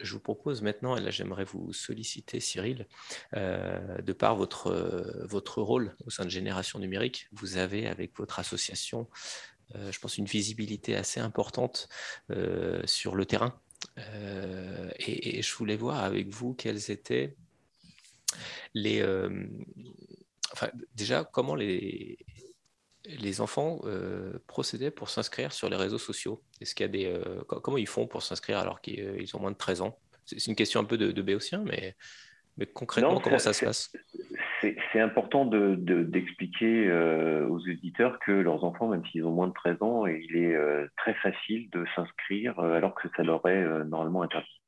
[0.00, 2.86] je, vous propose maintenant, et là j'aimerais vous solliciter Cyril,
[3.34, 8.38] euh, de par votre, votre rôle au sein de Génération Numérique, vous avez avec votre
[8.38, 9.08] association
[9.74, 11.88] je pense, une visibilité assez importante
[12.30, 13.60] euh, sur le terrain.
[13.98, 17.36] Euh, et, je voulais voir avec vous quels étaient
[18.74, 19.02] les...
[20.52, 22.18] enfin, déjà, comment les,
[23.04, 23.80] les enfants
[24.46, 28.06] procédaient pour s'inscrire sur les réseaux sociaux Est-ce qu'il y a des comment ils font
[28.06, 29.98] pour s'inscrire alors qu'ils ont moins de 13 ans?
[30.24, 31.96] C'est une question un peu de, de béotien, mais,
[32.56, 33.92] mais concrètement, comment ça se passe?
[34.92, 39.82] c'est important d'expliquer de, aux éditeurs que leurs enfants, même s'ils ont moins de 13
[39.82, 40.56] ans, il est
[40.96, 44.60] très facile de s'inscrire alors que ça leur est normalement interdit.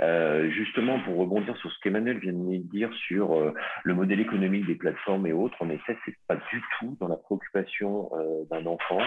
[0.00, 4.66] Euh, justement, pour rebondir sur ce qu'Emmanuel vient de dire sur euh, le modèle économique
[4.66, 8.66] des plateformes et autres, en effet, c'est pas du tout dans la préoccupation euh, d'un
[8.66, 9.00] enfant,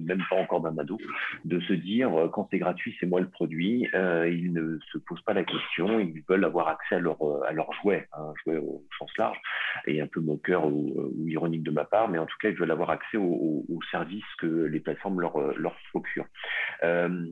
[0.00, 0.98] même pas encore d'un ado,
[1.44, 3.86] de se dire quand c'est gratuit, c'est moi le produit.
[3.92, 8.06] ils ne se posent pas la question, ils veulent avoir accès à leur, à jouet,
[8.12, 9.38] un hein, jouet au sens large,
[9.86, 12.70] et un peu moqueur ou, ironique de ma part, mais en tout cas, ils veulent
[12.70, 16.26] avoir accès aux, services que les plateformes leur, leur procurent.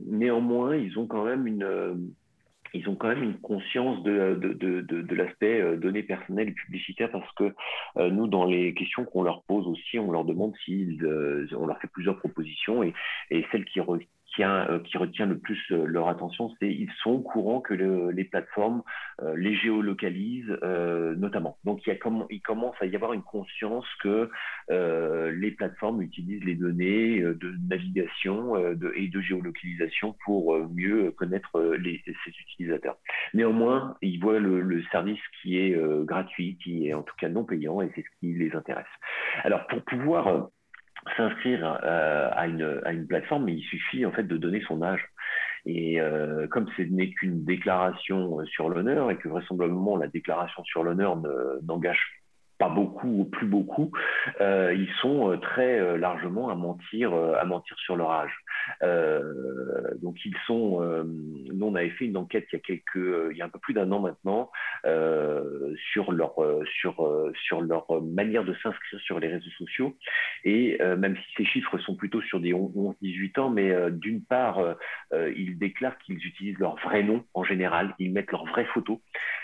[0.07, 2.13] néanmoins, ils ont quand même une
[2.73, 6.53] ils ont quand même une conscience de, de, de, de, l'aspect euh, données personnelles et
[6.53, 7.53] publicitaires parce que
[7.97, 11.65] euh, nous, dans les questions qu'on leur pose aussi, on leur demande s'ils, euh, on
[11.65, 12.93] leur fait plusieurs propositions et,
[13.29, 13.79] et celle qui,
[14.39, 18.23] euh, qui retient le plus euh, leur attention, c'est ils sont au courant que les
[18.23, 18.81] plateformes
[19.21, 20.57] euh, les géolocalisent
[21.17, 21.57] notamment.
[21.65, 21.97] Donc il, y a
[22.29, 24.29] il commence à y avoir une conscience que
[24.69, 28.55] les plateformes utilisent les données de navigation
[28.95, 32.97] et de géolocalisation pour mieux connaître les, utilisateurs.
[33.33, 37.43] Néanmoins, ils voient le, le service qui est gratuit, qui est en tout cas non
[37.43, 38.85] payant, et c'est ce qui les intéresse.
[39.43, 40.49] Alors pour pouvoir
[41.17, 44.81] s'inscrire euh, à, une, à une plateforme, mais il suffit en fait de donner son
[44.81, 45.03] âge.
[45.65, 50.63] Et euh, comme ce n'est qu'une déclaration euh, sur l'honneur et que vraisemblablement la déclaration
[50.63, 51.17] sur l'honneur
[51.63, 52.21] n'engage
[52.61, 53.91] pas beaucoup ou plus beaucoup,
[54.39, 58.31] euh, ils sont euh, très euh, largement à mentir, à mentir sur leur âge.
[58.81, 63.41] Donc ils sont, nous on avait fait une enquête il y a quelques, il y
[63.41, 64.51] a un peu plus d'un an maintenant,
[65.93, 69.95] sur leur sur leur manière de s'inscrire sur les réseaux sociaux.
[70.43, 74.75] Et même si ces chiffres sont plutôt sur des 11-18 ans, mais d'une part,
[75.13, 79.01] ils déclarent qu'ils utilisent leur vrai nom en général, ils mettent leur vraie photo.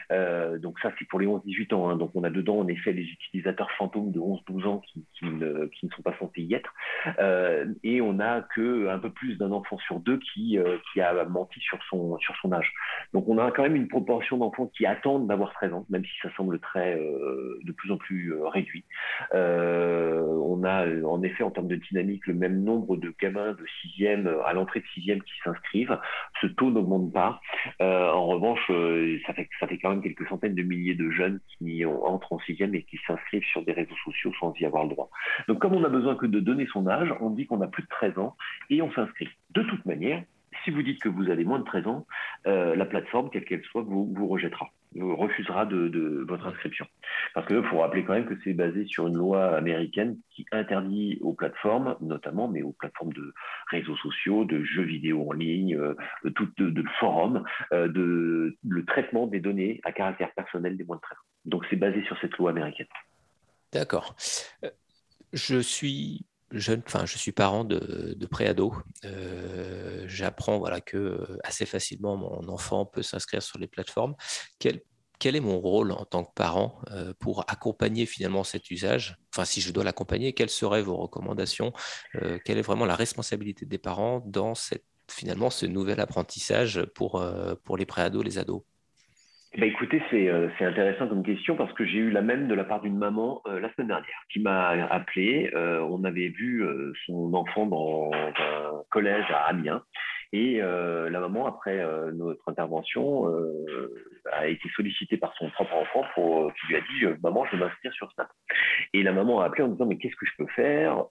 [0.09, 1.89] Donc ça c'est pour les 11-18 ans.
[1.89, 1.97] Hein.
[1.97, 4.81] donc on a dedans en effet les utilisateurs fantômes de 11-12 ans
[5.13, 6.73] qui, ne, sont pas censés y être.
[7.19, 11.01] Euh, et on a que un peu plus d'un enfant sur deux qui, euh, qui
[11.01, 12.71] a menti sur son, sur son âge.
[13.13, 16.11] Donc on a quand même une proportion d'enfants qui attendent d'avoir 13 ans, même si
[16.21, 18.85] ça semble très euh, de plus en plus réduit.
[19.33, 24.41] on a en effet en termes de dynamique le même nombre de gamins de 6e
[24.43, 25.99] à l'entrée de 6e qui s'inscrivent.
[26.41, 27.39] Ce taux n'augmente pas.
[27.79, 28.71] en revanche,
[29.25, 32.37] ça fait, ça fait quand même quelques centaines de milliers de jeunes qui entrent en
[32.37, 35.09] 6e et qui s'inscrivent sur des réseaux sociaux sans y avoir le droit.
[35.47, 37.83] Donc comme on n'a besoin que de donner son âge, on dit qu'on a plus
[37.83, 38.35] de 13 ans
[38.69, 39.29] et on s'inscrit.
[39.51, 40.23] De toute manière,
[40.67, 42.05] si vous dites que vous avez moins de 13 ans,
[42.45, 46.85] euh, la plateforme, quelle qu'elle soit, vous, rejettera, vous refusera de, votre inscription.
[47.33, 51.19] Parce qu'il faut rappeler quand même que c'est basé sur une loi américaine qui interdit
[51.21, 53.33] aux plateformes, notamment, mais aux plateformes de
[53.71, 59.25] réseaux sociaux, de jeux vidéo en ligne, euh, de, de, forums, euh, de, le traitement
[59.25, 61.21] des données à caractère personnel des moins de 13 ans.
[61.45, 62.87] Donc c'est basé sur cette loi américaine.
[63.71, 64.17] D'accord.
[65.31, 68.73] Je suis je suis parent de, de préado.
[69.05, 74.15] Euh, j'apprends voilà, que euh, assez facilement mon enfant peut s'inscrire sur les plateformes.
[74.59, 79.17] Quel, est mon rôle en tant que parent euh, pour accompagner finalement cet usage?
[79.33, 81.73] Enfin, si je dois l'accompagner, quelles seraient vos recommandations?
[82.45, 87.23] Quelle est vraiment la responsabilité des parents dans cette, finalement ce nouvel apprentissage pour,
[87.63, 88.61] pour les préados, les ados?
[89.55, 92.65] Bah écoutez, euh, c'est intéressant comme question parce que j'ai eu la même de la
[92.65, 95.49] part d'une maman euh, la semaine dernière qui m'a appelé.
[95.55, 96.65] Euh, on avait vu
[97.05, 99.81] son enfant dans un collège à Amiens
[100.33, 103.25] et la maman, après notre intervention,
[104.31, 107.63] a été sollicitée par son propre enfant pour, qui lui a dit Maman, je vais
[107.63, 108.27] m'inscrire sur Snap.
[108.93, 111.05] Et la maman a appelé en disant Mais qu'est-ce que je peux faire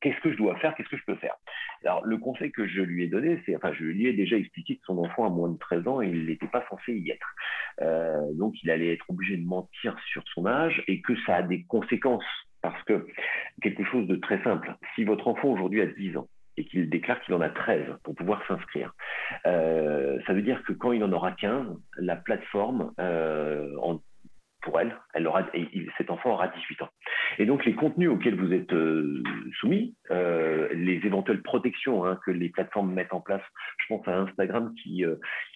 [0.00, 1.34] Qu'est-ce que je dois faire Qu'est-ce que je peux faire?
[1.84, 4.76] Alors, le conseil que je lui ai donné, c'est enfin, je lui ai déjà expliqué
[4.76, 7.34] que son enfant a moins de 13 ans et il n'était pas censé y être.
[7.80, 11.42] Euh, donc il allait être obligé de mentir sur son âge et que ça a
[11.42, 12.24] des conséquences.
[12.60, 13.06] Parce que
[13.60, 16.28] quelque chose de très simple, si votre enfant aujourd'hui a 10 ans
[16.62, 18.94] et qu'il déclare qu'il en a 13 pour pouvoir s'inscrire,
[19.46, 21.66] euh, ça veut dire que quand il en aura 15,
[21.98, 23.68] la plateforme, euh,
[24.62, 25.44] pour elle, elle aura,
[25.98, 26.88] cet enfant aura 18 ans.
[27.40, 29.20] Et donc les contenus auxquels vous êtes euh,
[29.58, 33.42] soumis, les éventuelles protections hein, que les plateformes mettent en place,
[33.78, 35.04] je pense à Instagram qui,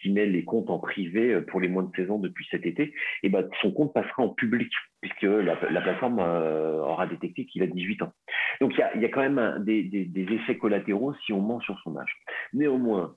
[0.07, 2.93] met les comptes en privé pour les moins de 16 ans depuis cet été,
[3.23, 4.73] et ben, son compte passera en public
[5.07, 8.13] puisque la, plateforme aura détecté qu'il a 18 ans.
[8.61, 12.17] Donc il y a, quand même des, effets collatéraux si on ment sur son âge.
[12.53, 13.15] Néanmoins,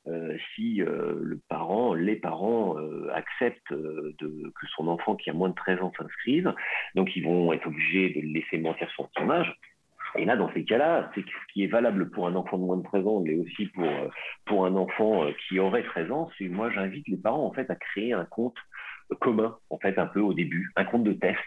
[0.55, 2.75] si le parent, les parents
[3.13, 6.53] acceptent que son enfant qui a moins de 13 s'inscrivent,
[6.95, 9.55] donc ils vont être obligés de le laisser mentir sur son âge.
[10.15, 12.77] Et là, dans ces cas-là, c'est ce qui est valable pour un enfant de moins
[12.77, 14.07] de 13 ans, mais aussi pour, euh,
[14.45, 17.69] pour un enfant euh, qui aurait 13 ans, c'est moi j'invite les parents en fait
[17.69, 18.57] à créer un compte
[19.19, 21.39] commun, en fait, un peu au début, un compte de test,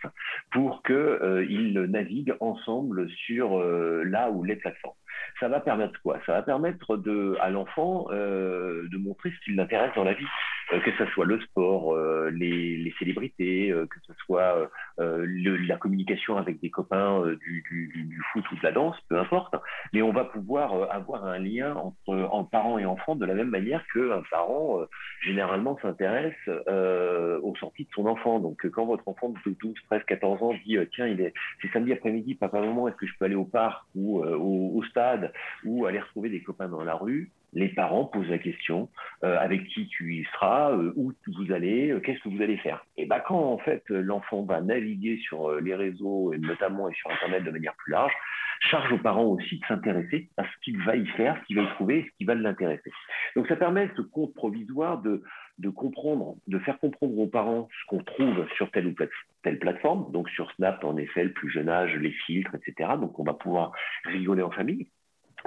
[0.51, 3.59] pour qu'ils naviguent ensemble sur
[4.05, 4.95] là ou les plateformes.
[5.41, 6.19] Ça va permettre quoi?
[6.27, 10.25] Ça va permettre de, à l'enfant euh, de montrer ce qui l'intéresse dans la vie,
[10.25, 10.29] euh,
[10.71, 16.37] que ce soit le sport, euh, les, les, célébrités, que ce soit le, la communication
[16.37, 19.55] avec des copains du, du, du, foot ou de la danse, peu importe.
[19.93, 23.51] Mais on va pouvoir avoir un lien entre, entre parents et enfants de la même
[23.51, 24.81] manière qu'un parent
[25.23, 28.41] généralement s'intéresse aux sorties de son enfant.
[28.41, 31.93] Donc quand votre enfant de 12, 13, 14 ans dit tiens, il est c'est samedi
[31.93, 35.33] après-midi, papa, maman, est-ce que je peux aller au parc ou au, au stade
[35.65, 38.89] ou aller retrouver des copains dans la rue, les parents posent la question
[39.25, 42.57] euh, avec qui tu y seras, euh, où vous allez, euh, qu'est-ce que vous allez
[42.59, 42.85] faire.
[42.97, 47.11] Et ben quand en fait l'enfant va naviguer sur les réseaux et notamment et sur
[47.11, 48.13] internet de manière plus large,
[48.61, 51.63] charge aux parents aussi de s'intéresser à ce qu'il va y faire, ce qu'il va
[51.63, 52.91] y trouver, ce qui va l'intéresser.
[53.37, 55.23] Donc ça permet ce compte provisoire de,
[55.59, 58.95] de comprendre, de faire comprendre aux parents ce qu'on trouve sur telle ou
[59.43, 60.11] telle plateforme.
[60.13, 62.93] Donc sur Snap, en effet, le plus jeune âge, les filtres, etc.
[63.01, 63.73] Donc on va pouvoir
[64.05, 64.89] rigoler en famille.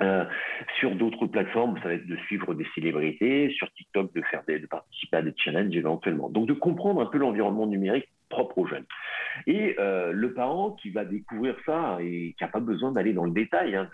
[0.01, 0.25] Euh,
[0.79, 4.59] sur d'autres plateformes, ça va être de suivre des célébrités, sur TikTok de faire des,
[4.59, 6.29] de participer à des challenges éventuellement.
[6.29, 8.85] Donc de comprendre un peu l'environnement numérique propre aux jeunes.
[9.47, 13.25] Et euh, le parent qui va découvrir ça et qui n'a pas besoin d'aller dans
[13.25, 13.89] le détail, hein,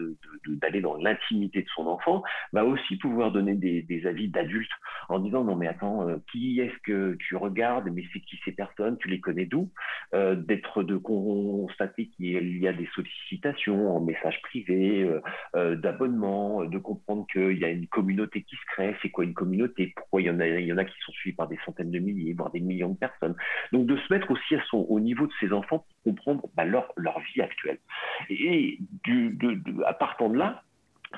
[0.48, 4.72] d'aller dans l'intimité de son enfant, va aussi pouvoir donner des, avis d'adultes
[5.10, 8.52] en disant non mais attends, euh, qui est-ce que tu regardes, mais c'est qui ces
[8.52, 9.70] personnes, tu les connais d'où,
[10.13, 15.10] euh, d'être de constater qu'il y a des sollicitations en message privé,
[15.54, 19.94] d'abonnement, de comprendre qu'il y a une communauté qui se crée, c'est quoi une communauté,
[19.96, 21.91] pourquoi il y en a, il y en a qui sont suivis par des centaines
[21.91, 23.36] de milliers, voire des millions de personnes?
[23.72, 26.66] Donc de se mettre aussi à son, au niveau de ses enfants pour comprendre bah,
[26.66, 27.80] leur, leur vie actuelle.
[28.30, 28.80] Et
[29.86, 30.64] à partant de là,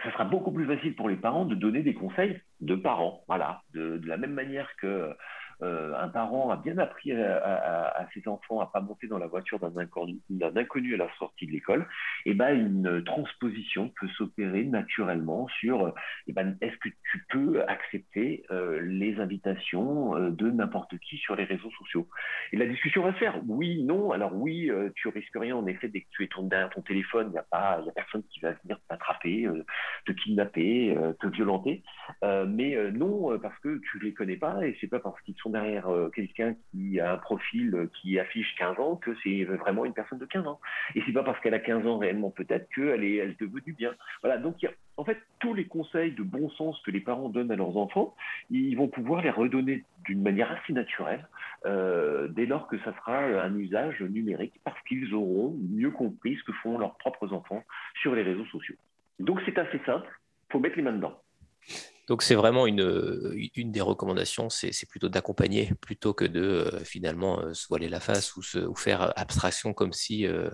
[0.03, 3.23] ça sera beaucoup plus facile pour les parents de donner des conseils de parents.
[3.27, 5.15] Voilà, de la même manière que
[5.61, 9.59] euh, un parent a bien appris à, ses enfants à pas monter dans la voiture
[9.59, 11.87] d'un inconnu, à la sortie de l'école,
[12.25, 15.93] et eh ben une transposition peut s'opérer naturellement sur
[16.27, 21.35] eh ben, est-ce que tu peux accepter euh, les invitations euh, de n'importe qui sur
[21.35, 22.07] les réseaux sociaux?
[22.51, 23.39] Et la discussion va se faire.
[23.47, 24.11] Oui, non.
[24.11, 27.33] Alors oui, tu risques rien en effet dès que tu es derrière ton téléphone, il
[27.33, 29.47] n'y a pas, il a personne qui va venir t'attraper,
[30.05, 31.83] te kidnapper, te violenter.
[32.21, 35.87] mais non, parce que tu les connais pas et c'est pas parce qu'ils sont derrière
[35.89, 39.93] euh, quelqu'un qui a un profil euh, qui affiche 15 ans que c'est vraiment une
[39.93, 40.59] personne de 15 ans.
[40.95, 43.73] Et c'est pas parce qu'elle a 15 ans réellement peut-être qu'elle est, elle veut du
[43.73, 43.93] bien.
[44.21, 47.51] Voilà, donc il en fait, tous les conseils de bon sens que les parents donnent
[47.51, 48.15] à leurs enfants,
[48.51, 51.27] ils vont pouvoir les redonner d'une manière assez naturelle
[51.65, 56.43] euh, dès lors que ça sera un usage numérique parce qu'ils auront mieux compris ce
[56.43, 57.63] que font leurs propres enfants
[58.01, 58.75] sur les réseaux sociaux.
[59.19, 60.07] Donc c'est assez simple,
[60.51, 61.19] faut mettre les mains dedans.
[62.07, 67.53] Donc c'est vraiment une, des recommandations, c'est plutôt d'accompagner plutôt que de euh, finalement euh,
[67.53, 68.41] se voiler la face ou,
[68.75, 70.49] faire abstraction comme si, euh,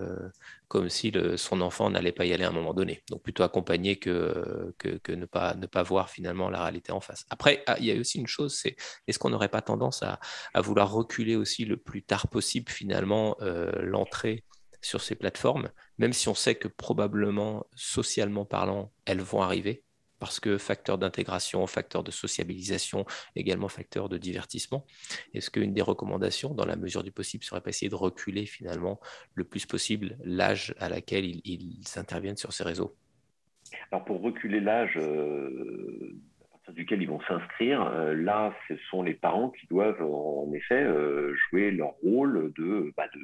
[0.68, 3.02] comme si son enfant n'allait pas y aller à un moment donné.
[3.10, 7.26] Donc plutôt accompagner que, que, ne, pas, voir finalement la réalité en face.
[7.30, 8.76] Après, ah, il y a aussi une chose, c'est
[9.08, 10.20] est-ce qu'on n'aurait pas tendance à,
[10.60, 13.36] vouloir reculer aussi le plus tard possible finalement
[13.80, 14.44] l'entrée
[14.82, 19.84] sur ces plateformes, même si on sait que probablement, socialement parlant, elles vont arriver?
[20.20, 23.04] Parce que facteur d'intégration, facteur de sociabilisation,
[23.34, 24.86] également facteur de divertissement.
[25.34, 29.00] Est-ce qu'une des recommandations, dans la mesure du possible, serait pas essayer de reculer finalement
[29.34, 32.94] le plus possible l'âge à laquelle ils, interviennent sur ces réseaux?
[33.90, 39.02] Alors pour reculer l'âge euh, à partir duquel ils vont s'inscrire, euh, là, ce sont
[39.02, 43.20] les parents qui doivent en effet euh, jouer leur rôle de, bah, de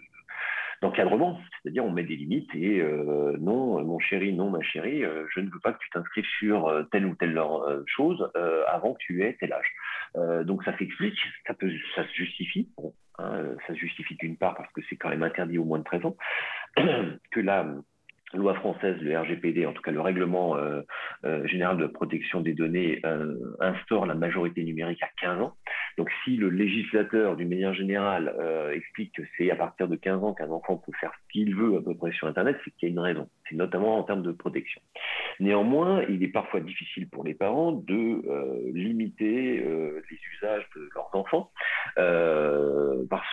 [0.82, 5.26] d'encadrement, c'est-à-dire on met des limites et euh, non, mon chéri, non, ma chérie, euh,
[5.34, 7.40] je ne veux pas que tu t'inscrives sur euh, telle ou telle
[7.86, 8.30] chose
[8.68, 10.44] avant que tu aies tel âge.
[10.46, 12.70] donc ça s'explique, ça, peut, ça se justifie.
[12.76, 15.78] Bon, hein, ça se justifie d'une part parce que c'est quand même interdit au moins
[15.78, 16.16] de 13 ans,
[16.76, 17.66] que la
[18.36, 20.82] loi française, le RGPD, en tout cas le règlement euh,
[21.24, 25.54] euh, général de protection des données, euh, instaure la majorité numérique à 15 ans.
[25.98, 28.34] Donc si le législateur, d'une manière générale,
[28.72, 31.78] explique que c'est à partir de 15 ans qu'un enfant peut faire ce qu'il veut
[31.78, 33.28] à peu près sur Internet, c'est qu'il y a une raison.
[33.48, 34.82] C'est notamment en termes de protection.
[35.40, 41.50] Néanmoins, il est parfois difficile pour les parents de limiter les usages de leurs enfants
[43.08, 43.26] parce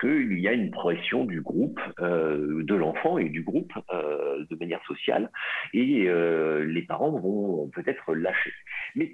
[0.00, 4.56] qu'il y a une pression du groupe, euh, de l'enfant et du groupe euh, de
[4.56, 5.30] manière sociale,
[5.74, 8.52] et euh, les parents vont peut-être lâcher.
[8.96, 9.12] Mais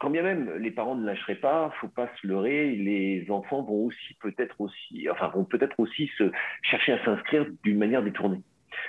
[0.00, 3.86] quand bien même les parents ne lâcheraient pas, faut pas se leurrer, les enfants vont
[3.86, 6.30] aussi peut-être aussi, enfin vont peut-être aussi se
[6.62, 8.42] chercher à s'inscrire d'une manière détournée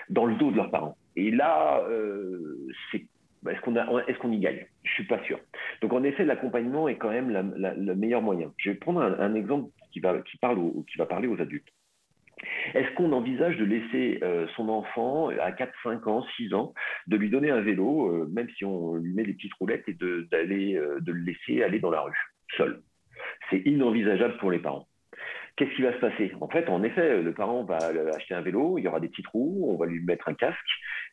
[0.10, 0.98] dans le dos de leurs parents.
[1.16, 1.84] Et là,
[2.92, 3.06] c'est
[3.44, 4.66] bah, est-ce qu'on est-ce qu'on y gagne?
[4.84, 5.40] Je suis pas sûr.
[5.82, 8.52] Donc en effet, l'accompagnement est quand même le meilleur moyen.
[8.58, 11.70] Je vais prendre un, exemple qui va, parle qui va parler aux adultes.
[12.74, 16.74] Est-ce qu'on envisage de laisser euh, son enfant à 4, 5 ans, 6 ans,
[17.08, 19.94] de lui donner un vélo, euh, même si on lui met des petites roulettes, et
[19.94, 22.18] de, euh, de le laisser aller dans la rue,
[22.56, 22.82] seul?
[23.50, 24.88] C'est inenvisageable pour les parents.
[25.56, 26.32] Qu'est-ce qui va se passer?
[26.40, 27.78] En fait, en effet, le parent va
[28.16, 30.58] acheter un vélo, il y aura des petits trous, on va lui mettre un casque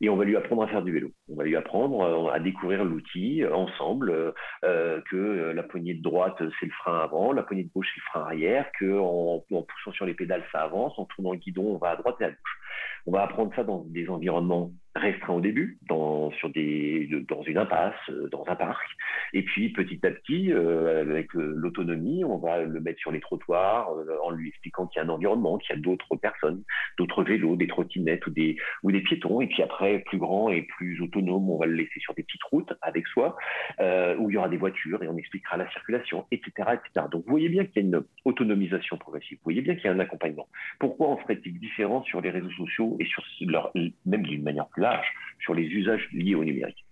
[0.01, 1.11] et on va lui apprendre à faire du vélo.
[1.29, 6.73] On va lui apprendre à découvrir l'outil ensemble, que la poignée de droite, c'est le
[6.73, 10.15] frein avant, la poignée de gauche, c'est le frein arrière, qu'en en poussant sur les
[10.15, 12.59] pédales, ça avance, en tournant le guidon, on va à droite et à gauche.
[13.07, 17.59] On va apprendre ça dans des environnements restreints au début, dans, sur des, dans une
[17.59, 18.87] impasse, euh, dans un parc.
[19.33, 23.21] Et puis petit à petit, euh, avec euh, l'autonomie, on va le mettre sur les
[23.21, 23.91] trottoirs
[24.23, 26.63] en lui expliquant qu'il y a un environnement, qu'il y a d'autres personnes,
[26.99, 29.41] d'autres vélos, des trottinettes ou des, ou des piétons.
[29.41, 32.43] Et puis après, plus grand et plus autonome, on va le laisser sur des petites
[32.45, 33.37] routes avec soi,
[33.79, 36.51] où il y aura des voitures et on expliquera la circulation, etc.
[36.75, 37.07] etc.
[37.11, 39.39] Donc vous voyez bien qu'il y a une autonomisation progressive.
[39.39, 40.49] Vous voyez bien qu'il y a un accompagnement.
[40.79, 42.66] Pourquoi en ferait-il différent sur les réseaux sociaux
[42.99, 43.73] et sur leur,
[44.05, 45.07] même d'une manière plus large,
[45.41, 46.85] sur les usages liés au numérique.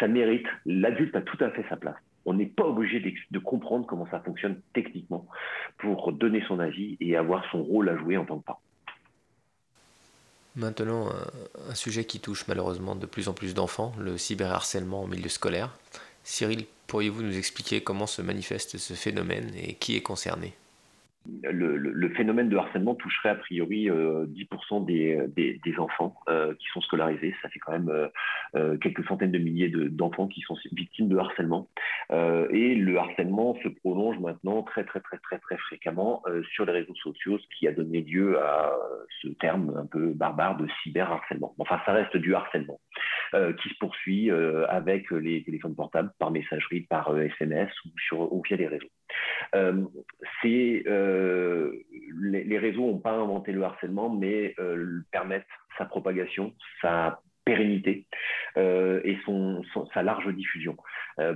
[0.00, 1.96] Ça mérite, l'adulte a tout à fait sa place.
[2.26, 3.00] On n'est pas obligé
[3.30, 5.26] de comprendre comment ça fonctionne techniquement
[5.78, 8.60] pour donner son avis et avoir son rôle à jouer en tant que parent.
[10.56, 11.08] Maintenant,
[11.68, 15.76] un sujet qui touche malheureusement de plus en plus d'enfants, le cyberharcèlement au milieu scolaire.
[16.22, 20.54] Cyril, pourriez-vous nous expliquer comment se manifeste ce phénomène et qui est concerné?
[21.26, 26.80] Le, phénomène de harcèlement toucherait a priori 10% euh, des, des, enfants euh, qui sont
[26.82, 27.34] scolarisés.
[27.42, 28.08] Ça fait quand même
[28.54, 31.68] euh, quelques centaines de milliers d'enfants qui sont victimes de harcèlement.
[32.10, 36.22] et le harcèlement se prolonge maintenant très très très très très fréquemment
[36.52, 38.72] sur les réseaux sociaux, ce qui a donné lieu à
[39.22, 41.54] ce terme un peu barbare de cyberharcèlement.
[41.58, 42.80] Enfin, ça reste du harcèlement
[43.32, 44.30] qui se poursuit
[44.68, 48.90] avec les téléphones portables, par messagerie, par SMS ou, sur, ou via les réseaux.
[50.42, 51.72] C'est euh,
[52.20, 55.46] les, réseaux n'ont pas inventé le harcèlement, mais euh, permettent
[55.78, 58.06] sa propagation, sa pérennité
[58.56, 59.18] euh, et
[59.92, 60.76] sa large diffusion.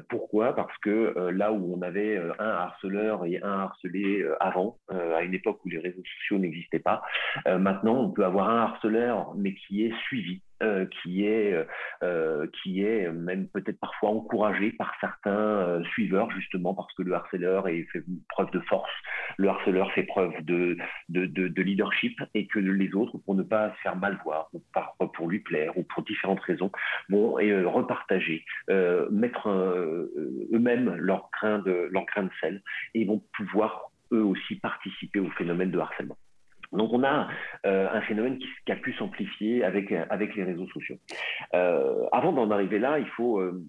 [0.09, 0.55] pourquoi?
[0.55, 5.61] Parce que là où on avait un harceleur et un harcelé avant, à une époque
[5.65, 7.03] où les réseaux sociaux n'existaient pas,
[7.47, 11.67] maintenant on peut avoir un harceleur mais qui est suivi euh, qui est
[12.03, 17.15] euh, qui est même peut-être parfois encouragé par certains euh, suiveurs justement parce que le
[17.15, 18.91] harceleur est fait preuve de force,
[19.37, 20.77] le harceleur fait preuve de
[21.11, 24.61] de, de, leadership et que les autres pour ne pas se faire mal voir ou
[25.07, 26.73] pour lui plaire ou pour différentes raisons
[27.09, 28.45] vont et, repartager,
[29.11, 32.63] mettre eux-mêmes leur grain de leur grain de sel
[32.95, 36.17] et vont pouvoir eux aussi participer au phénomène de harcèlement.
[36.73, 37.29] Donc on a
[37.67, 40.97] euh, un phénomène qui, a pu s'amplifier avec, les réseaux sociaux.
[41.55, 43.65] Euh, avant d'en arriver là, il faut euh,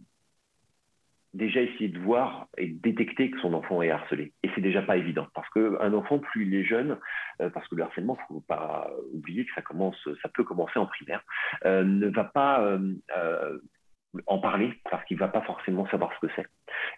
[1.33, 4.33] déjà essayer de voir et détecter que son enfant est harcelé.
[4.43, 6.97] Et c'est déjà pas évident parce qu'un enfant, plus il est jeune,
[7.53, 11.23] parce que le harcèlement, faut pas oublier que ça commence, ça peut commencer en primaire,
[11.63, 12.77] ne va pas
[14.25, 16.47] en parler parce qu'il va pas forcément savoir ce que c'est.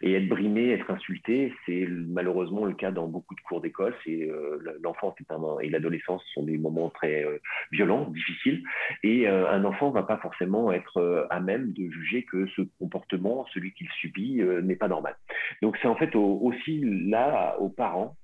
[0.01, 3.93] Et être brimé, être insulté, c'est malheureusement le cas dans beaucoup de cours d'école.
[4.03, 5.15] C'est euh, l'enfance
[5.61, 7.37] et l'adolescence sont des moments très euh,
[7.71, 8.63] violents, difficiles,
[9.03, 13.45] et euh, un enfant va pas forcément être à même de juger que ce comportement,
[13.53, 15.15] celui qu'il subit, n'est pas normal.
[15.61, 18.15] Donc c'est en fait aussi là aux parents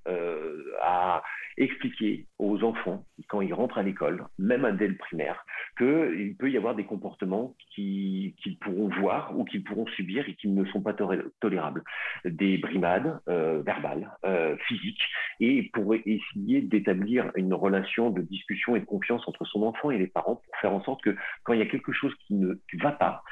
[0.82, 1.24] à
[1.58, 5.44] expliquer aux enfants quand ils rentrent à l'école, même dès le primaire,
[5.78, 10.50] qu'il peut y avoir des comportements qu'ils pourront voir ou qu'ils pourront subir et qui
[10.50, 10.94] ne sont pas
[11.40, 11.84] tolérables.
[12.26, 15.02] Des brimades euh, verbales, euh, physiques,
[15.40, 19.98] et pour essayer d'établir une relation de discussion et de confiance entre son enfant et
[19.98, 22.56] les parents pour faire en sorte que quand il y a quelque chose qui ne
[22.82, 23.24] va pas,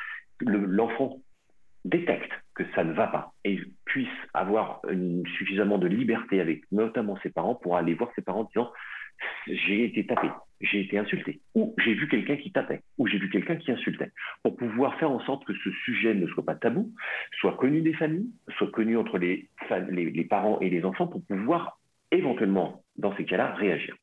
[0.42, 1.18] l'enfant
[1.86, 4.82] détecte que ça ne va pas et puisse avoir
[5.38, 8.72] suffisamment de liberté avec notamment ses parents pour aller voir ses parents en disant
[9.48, 10.28] j'ai été tapé,
[10.62, 14.12] j'ai été insulté, ou j'ai vu quelqu'un qui tapait, ou j'ai vu quelqu'un qui insultait,
[14.44, 16.92] pour pouvoir faire en sorte que ce sujet ne soit pas tabou,
[17.40, 19.50] soit connu des familles, soit connu entre les,
[20.30, 21.80] parents et les enfants, pour pouvoir
[22.12, 23.96] éventuellement, dans ces cas-là, réagir.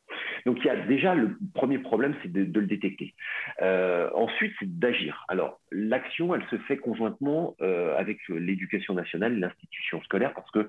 [0.46, 3.14] Donc il y a déjà le premier problème, c'est de, le détecter.
[3.60, 5.24] Euh, ensuite, c'est d'agir.
[5.28, 10.68] Alors l'action, elle se fait conjointement euh, avec l'éducation nationale, l'institution scolaire, parce que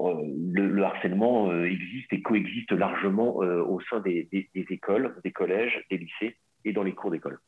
[0.00, 0.14] euh,
[0.52, 6.72] le, harcèlement existe et coexiste largement au sein des, écoles, des collèges, des lycées et
[6.72, 7.38] dans les cours d'école.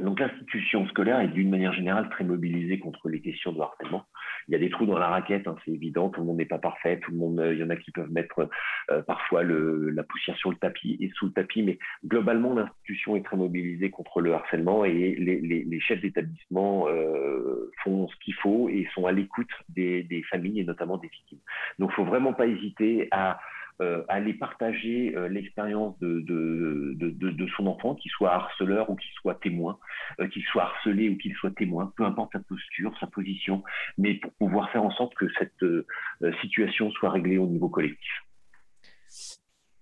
[0.00, 4.04] Donc l'institution scolaire est d'une manière générale très mobilisée contre les questions de harcèlement.
[4.46, 6.44] Il y a des trous dans la raquette, hein, c'est évident, tout le monde n'est
[6.44, 8.48] pas parfait, tout le monde, euh, il y en a qui peuvent mettre
[8.90, 13.24] euh, parfois la poussière sur le tapis et sous le tapis, mais globalement l'institution est
[13.24, 18.86] très mobilisée contre le harcèlement et les, chefs d'établissement euh, font ce qu'il faut et
[18.94, 21.38] sont à l'écoute des, des familles et notamment des victimes.
[21.78, 23.38] Donc il faut vraiment pas hésiter à
[23.80, 29.12] euh, aller partager euh, l'expérience de, de, de, son enfant, qu'il soit harceleur ou qu'il
[29.22, 29.78] soit témoin,
[30.18, 33.62] euh, qu'il soit harcelé ou qu'il soit témoin, peu importe sa posture, sa position,
[33.96, 38.10] mais pour pouvoir faire en sorte que cette situation soit réglée au niveau collectif.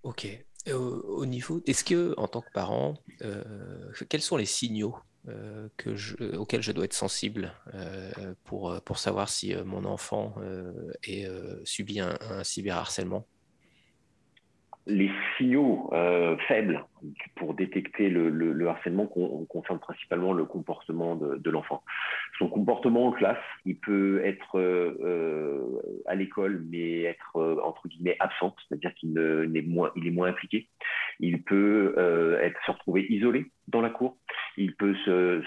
[0.03, 0.27] Ok.
[0.71, 2.99] Au, niveau, est-ce que en tant que parent,
[4.11, 4.95] quels sont les signaux
[5.27, 7.55] auxquels je dois être sensible
[8.45, 10.35] pour, pour savoir si mon enfant
[11.03, 11.27] est,
[11.65, 13.27] subit un cyberharcèlement?
[14.87, 16.85] Les signaux euh, faibles
[17.35, 21.83] pour détecter le, le, le harcèlement concernent principalement le comportement de, de l'enfant.
[22.39, 28.17] Son comportement en classe, il peut être euh, à l'école, mais être euh, entre guillemets
[28.21, 30.69] absent, c'est-à-dire qu'il est moins, il est moins impliqué.
[31.19, 34.17] Il peut euh, être se retrouver isolé dans la cour.
[34.57, 34.95] Il peut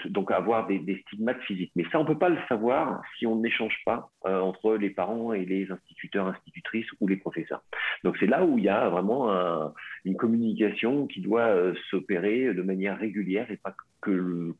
[0.06, 1.72] donc avoir des, stigmates physiques.
[1.74, 5.32] Mais ça, on peut pas le savoir si on n'échange pas euh, entre les parents
[5.32, 7.62] et les instituteurs, institutrices ou les professeurs.
[8.04, 9.72] Donc c'est là où il y a vraiment un,
[10.04, 14.54] une communication qui doit euh, s'opérer de manière régulière et pas que,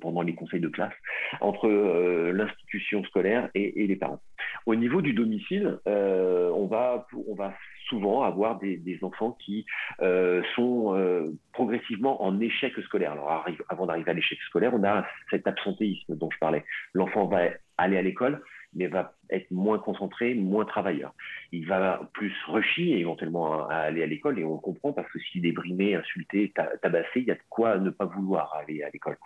[0.00, 0.94] pendant les conseils de classe
[1.40, 4.20] entre euh, l'institution scolaire et, les parents.
[4.64, 7.52] Au niveau du domicile, on, va, on va
[7.88, 9.66] souvent avoir des, enfants qui
[10.00, 13.12] euh, sont euh, progressivement en échec scolaire.
[13.12, 16.64] Alors avant d'arriver à l'échec scolaire, on a cet absentéisme dont je parlais.
[16.94, 18.42] L'enfant va aller à l'école,
[18.74, 21.14] mais va être moins concentré, moins travailleur.
[21.52, 25.46] Il va plus rusher éventuellement à, aller à l'école et on comprend parce que s'il
[25.46, 26.52] est brimé, insulté,
[26.82, 29.16] tabassé, il y a de quoi ne pas vouloir aller à l'école.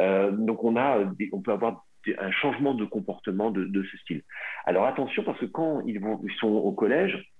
[0.00, 1.84] Euh, donc on a, on peut avoir
[2.18, 4.22] un changement de comportement de, ce style.
[4.66, 6.00] Alors attention parce que quand ils
[6.38, 7.33] sont au collège,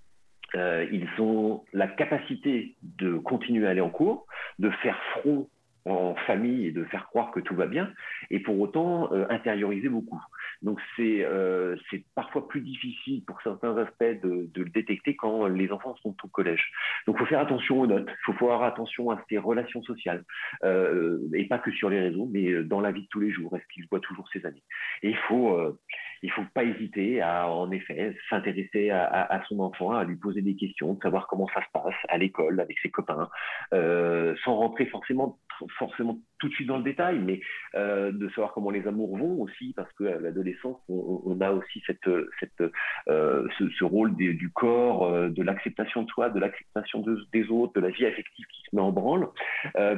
[0.57, 4.27] euh, ils ont la capacité de continuer à aller en cours,
[4.59, 5.49] de faire front
[5.87, 7.93] en famille et de faire croire que tout va bien,
[8.31, 10.21] et pour autant euh, intérioriser beaucoup.
[10.63, 11.77] Donc c'est euh,
[12.15, 16.71] parfois plus difficile pour certains aspects de, le détecter quand les enfants sont au collège.
[17.07, 20.25] Donc il faut faire attention aux notes, il faut faire attention à ses relations sociales,
[20.63, 23.55] et pas que sur les réseaux, mais dans la vie de tous les jours.
[23.55, 24.63] Est-ce qu'il voit toujours ses amis
[25.03, 25.77] Et il faut
[26.25, 30.57] il faut pas hésiter à en effet s'intéresser à, son enfant, à lui poser des
[30.57, 33.29] questions, de savoir comment ça se passe à l'école avec ses copains,
[33.75, 35.39] euh, sans rentrer forcément
[35.79, 37.41] forcément tout de suite dans le détail, mais
[37.77, 42.09] euh, de savoir comment les amours vont aussi, parce que l'adolescence, on, a aussi cette,
[42.09, 47.81] euh, ce, rôle du corps, de l'acceptation de soi, de l'acceptation de, des autres, de
[47.81, 49.29] la vie affective qui se met en branle,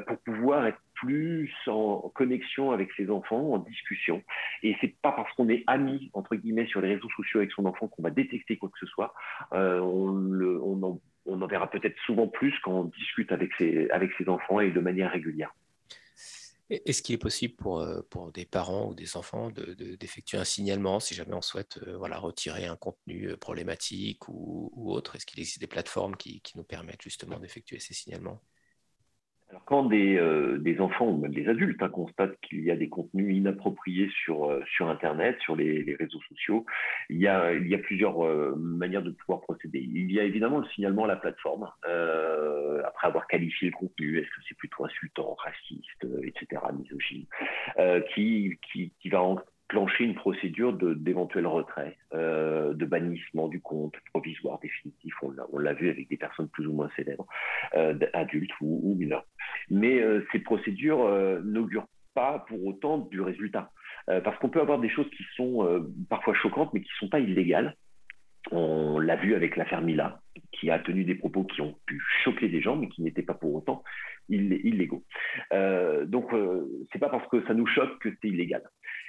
[0.06, 4.22] pour pouvoir être plus en connexion avec ses enfants, en discussion.
[4.62, 7.66] Et c'est pas parce qu'on est ami entre guillemets sur les réseaux sociaux avec son
[7.66, 9.14] enfant qu'on va détecter quoi que ce soit.
[9.52, 13.88] Euh, on, en verra peut-être souvent plus quand on discute avec ses,
[14.26, 15.54] enfants et de manière régulière.
[16.68, 20.42] Est-ce qu'il est possible pour, euh, pour des parents ou des enfants d'effectuer de, de,
[20.42, 25.14] un signalement si jamais on souhaite euh, voilà, retirer un contenu problématique ou, autre?
[25.14, 28.40] Est-ce qu'il existe des plateformes qui nous permettent justement d'effectuer ces signalements?
[29.48, 32.76] Alors, quand des, euh, des, enfants ou même des adultes hein, constatent qu'il y a
[32.76, 36.66] des contenus inappropriés sur, euh, sur Internet, sur les, les, réseaux sociaux,
[37.10, 39.78] il y a, il y a plusieurs euh, manières de pouvoir procéder.
[39.78, 44.18] Il y a évidemment le signalement à la plateforme, euh, après avoir qualifié le contenu,
[44.18, 47.26] est-ce que c'est plutôt insultant, raciste, etc., misogyne,
[48.14, 49.36] qui, qui, qui va en,
[49.68, 55.14] clencher une procédure d'éventuel retrait, euh, de bannissement du compte provisoire définitif.
[55.22, 57.26] On l'a vu avec des personnes plus ou moins célèbres,
[57.74, 59.24] euh, adultes ou, ou, mineurs.
[59.70, 63.70] Mais euh, ces procédures euh, n'augurent pas pour autant du résultat.
[64.08, 67.06] Euh, parce qu'on peut avoir des choses qui sont euh, parfois choquantes, mais qui ne
[67.06, 67.76] sont pas illégales.
[68.52, 70.20] On l'a vu avec l'affaire Mila,
[70.52, 73.34] qui a tenu des propos qui ont pu choquer des gens, mais qui n'étaient pas
[73.34, 73.82] pour autant
[74.28, 75.04] illégaux.
[75.52, 78.62] Euh, donc, euh, c'est pas parce que ça nous choque que c'est illégal.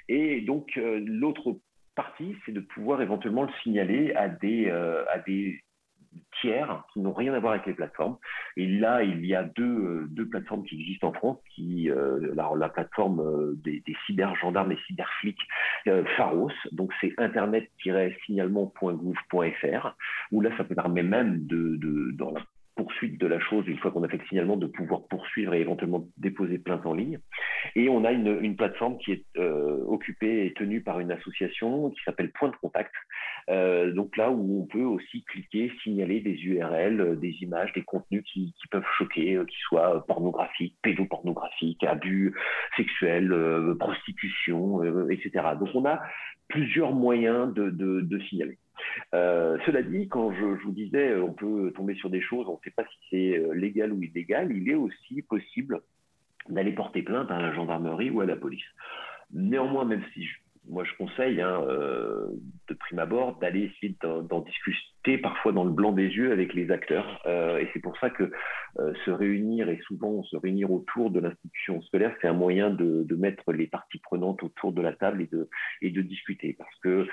[0.10, 1.58] Et donc, euh, l'autre
[1.96, 5.60] partie, c'est de pouvoir éventuellement le signaler à des, euh, à des
[6.42, 8.18] tiers qui n'ont rien à voir avec les plateformes.
[8.56, 12.52] Et là, il y a deux, deux plateformes qui existent en France, qui, euh, la,
[12.56, 15.42] la, plateforme euh, des, des cybergendarmes et cyberflics
[15.88, 19.96] euh, Pharos, donc c'est internet-signalement.gouv.fr,
[20.32, 22.34] où là, ça peut permettre même de, de, dans
[22.78, 25.62] poursuite de la chose, une fois qu'on a fait le signalement, de pouvoir poursuivre et
[25.62, 27.20] éventuellement déposer plainte en ligne.
[27.76, 31.90] Et on a une, une plateforme qui est euh, occupée et tenue par une association
[31.90, 32.94] qui s'appelle Point de Contact.
[33.50, 37.84] Euh, donc là où on peut aussi cliquer, signaler des URL, euh, des images, des
[37.84, 42.34] contenus qui, qui peuvent choquer, qu'ils soient pornographiques, pédopornographiques, abus
[42.76, 43.34] sexuels,
[43.80, 45.32] prostitution, etc.
[45.60, 46.00] Donc on a
[46.48, 48.58] plusieurs moyens de, de signaler.
[49.14, 52.64] Euh, cela dit, quand je, vous disais on peut tomber sur des choses, on ne
[52.64, 55.82] sait pas si c'est euh, légal ou illégal, il est aussi possible
[56.50, 58.66] d'aller porter plainte à la gendarmerie ou à la police.
[59.32, 60.36] Néanmoins, même si je
[60.70, 62.28] moi, je conseille, hein, euh,
[62.68, 66.72] de prime abord, d'aller essayer d'en discuter parfois dans le blanc des yeux avec les
[66.72, 67.22] acteurs.
[67.26, 68.32] Euh, et c'est pour ça que
[68.80, 73.04] euh, se réunir, et souvent se réunir autour de l'institution scolaire, c'est un moyen de,
[73.04, 75.50] de, mettre les parties prenantes autour de la table et de,
[75.82, 76.56] et de discuter.
[76.58, 77.08] Parce que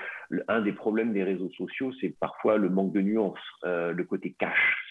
[0.47, 4.84] un des problèmes des réseaux sociaux, c'est parfois le manque de nuances, le côté cash.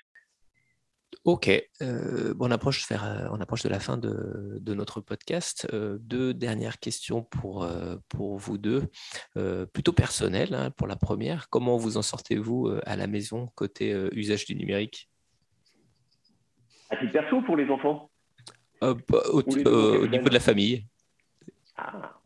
[1.25, 1.49] Ok,
[1.81, 5.67] euh, bon, on, approche faire, on approche de la fin de, de notre podcast.
[5.73, 8.91] Euh, deux dernières questions pour, euh, pour vous deux,
[9.73, 10.53] plutôt personnelles.
[10.53, 15.09] Hein, pour la première, comment vous en sortez-vous à la maison côté usage du numérique?
[16.91, 18.11] À titre perso pour les enfants?
[18.83, 18.95] Au,
[19.33, 19.43] au,
[20.07, 20.87] niveau de la famille.
[21.77, 22.21] Ah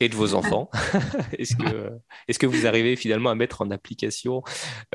[0.00, 0.70] et de vos enfants.
[1.38, 1.90] est-ce que,
[2.28, 4.42] est que vous arrivez finalement à mettre en application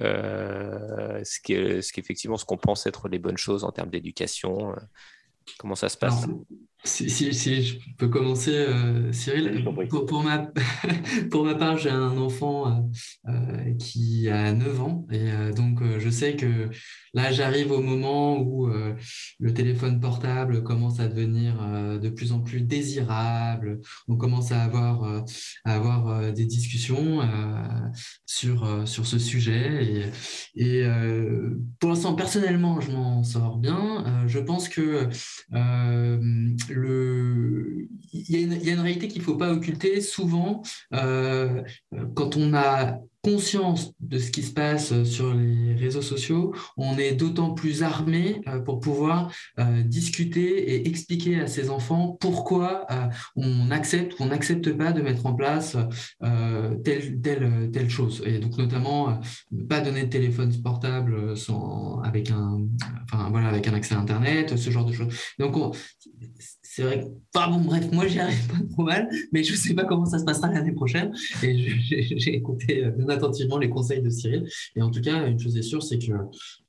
[0.01, 4.75] euh, ce qu'effectivement ce qu'on pense être les bonnes choses en termes d'éducation euh,
[5.57, 6.25] Comment ça se passe?
[6.85, 10.51] Si, si, je peux commencer, euh, Cyril, pour, pour, ma,
[11.31, 12.81] pour ma part, j'ai un enfant euh,
[13.29, 16.69] euh, qui a 9 ans et donc je sais que
[17.13, 21.55] là, j'arrive au moment où le téléphone portable commence à devenir
[21.99, 23.79] de plus en plus désirable.
[24.07, 25.23] On commence à avoir,
[25.65, 27.19] à avoir des discussions
[28.25, 30.11] sur, sur ce sujet
[30.55, 30.87] et, et
[31.79, 34.25] pour l'instant, personnellement, je m'en sors bien.
[34.27, 35.09] je pense que
[38.13, 38.39] il, y a
[38.73, 40.01] une, réalité qu'il ne faut pas occulter.
[40.01, 40.61] Souvent,
[40.93, 41.61] euh,
[42.15, 47.13] quand on a conscience de ce qui se passe sur les réseaux sociaux, on est
[47.13, 52.85] d'autant plus armé euh, pour pouvoir euh, discuter et expliquer à ses enfants pourquoi
[53.37, 55.77] on accepte ou on n'accepte pas de mettre en place
[56.83, 58.21] telle, telle, chose.
[58.25, 59.19] Et donc notamment,
[59.51, 62.61] ne pas donner de téléphone portable sans, avec, un,
[63.03, 65.13] enfin, voilà, avec un accès à Internet, ce genre de choses.
[65.39, 65.71] Donc on,
[66.75, 69.75] c'est vrai que, bon, bref, moi j'y arrive pas trop mal, mais je ne sais
[69.75, 71.13] pas comment ça se passera l'année prochaine.
[71.43, 74.47] Et j'ai écouté bien attentivement les conseils de Cyril.
[74.75, 76.13] Et en tout cas, une chose est sûre, c'est que,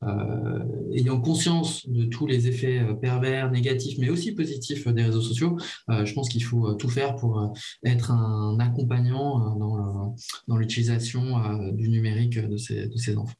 [0.02, 5.22] euh, ayant conscience de tous les effets euh, pervers, négatifs, mais aussi positifs des réseaux
[5.22, 5.56] sociaux,
[5.88, 10.14] euh, je pense qu'il faut tout faire pour être un accompagnant
[10.48, 13.38] dans l'utilisation du numérique de ces, enfants.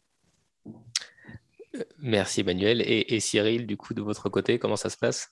[1.98, 2.82] Merci Emmanuel.
[2.86, 5.30] Et Cyril, du coup, de votre côté, comment ça se passe?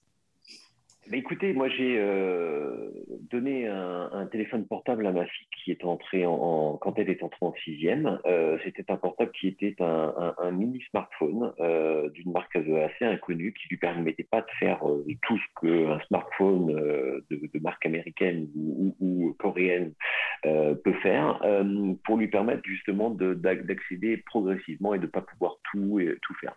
[1.11, 2.91] Bah, écoutez, moi j'ai euh,
[3.29, 7.45] donné un, téléphone portable à ma fille qui est entrée en, quand elle est entrée
[7.45, 8.21] en sixième.
[8.25, 13.69] Euh, C'était un portable qui était un, mini smartphone euh, d'une marque assez inconnue qui
[13.69, 14.79] lui permettait pas de faire
[15.23, 16.67] tout ce qu'un smartphone
[17.29, 19.93] de, marque américaine ou, coréenne
[20.43, 21.41] peut faire
[22.05, 26.55] pour lui permettre justement d'accéder progressivement et de pas pouvoir tout tout faire.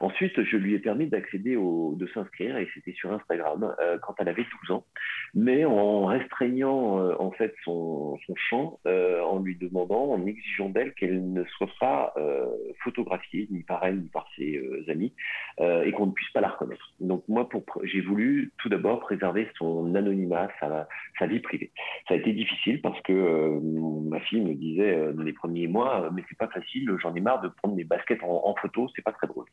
[0.00, 4.14] Ensuite, je lui ai permis d'accéder au de s'inscrire et c'était sur Instagram euh, quand
[4.18, 4.84] elle avait 12 ans,
[5.34, 10.68] mais en restreignant euh, en fait son, son champ, euh, en lui demandant, en exigeant
[10.68, 12.14] d'elle qu'elle ne soit pas
[12.82, 15.12] photographiée ni par elle ni par ses amis
[15.60, 16.92] et qu'on ne puisse pas la reconnaître.
[17.00, 17.48] Donc moi,
[17.84, 21.72] j'ai voulu tout d'abord préserver son anonymat, sa, vie privée.
[22.08, 23.58] Ça a été difficile parce que
[24.08, 27.48] ma fille me disait les premiers mois, mais c'est pas facile, j'en ai marre de
[27.48, 29.46] prendre mes baskets en, en photo, c'est pas très drôle.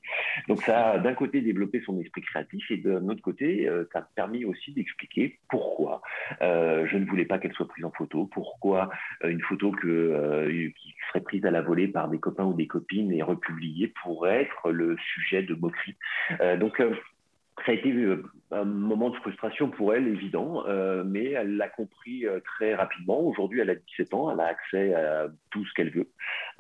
[0.48, 4.02] Donc ça a d'un côté développé son esprit créatif et d'un autre côté, ça a
[4.16, 6.02] permis aussi d'expliquer pourquoi
[6.42, 8.90] euh, je ne voulais pas qu'elle soit prise en photo, pourquoi
[9.24, 12.68] euh, une photo euh, qui serait prise à la volée par des copains ou des
[12.68, 15.96] copines et republiée pourrait être le sujet de moquerie.
[16.60, 16.82] donc
[17.66, 17.92] ça a été
[18.54, 23.20] un moment de frustration pour elle, évident, euh, mais elle l'a compris euh, très rapidement.
[23.22, 26.10] Aujourd'hui, elle a 17 ans, elle a accès à tout ce qu'elle veut,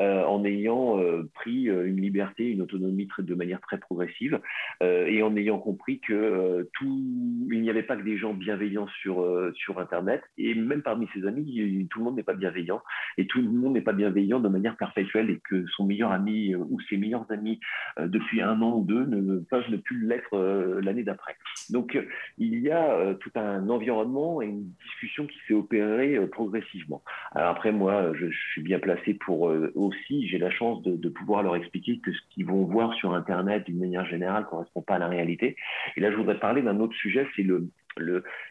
[0.02, 1.00] euh, en ayant
[1.34, 4.40] pris une liberté, une autonomie de manière très progressive,
[4.82, 7.04] et en ayant compris que tout,
[7.52, 9.26] il n'y avait pas que des gens bienveillants sur
[9.56, 12.82] sur Internet, et même parmi ses amis, tout le monde n'est pas bienveillant,
[13.18, 16.56] et tout le monde n'est pas bienveillant de manière perpétuelle, et que son meilleur ami
[16.56, 17.60] ou ses meilleurs amis
[18.00, 20.38] depuis un an ou deux ne peuvent ne plus l'être
[20.82, 21.36] l'année d'après.
[21.84, 21.98] Donc,
[22.38, 27.04] il y a tout un environnement et une discussion qui s'est opérée progressivement.
[27.36, 31.56] Alors après, moi, je, suis bien placé pour aussi, j'ai la chance de, pouvoir leur
[31.56, 35.00] expliquer que ce qu'ils vont voir sur Internet d'une manière générale ne correspond pas à
[35.00, 35.58] la réalité.
[35.98, 37.70] Et là, je voudrais parler d'un autre sujet, c'est le,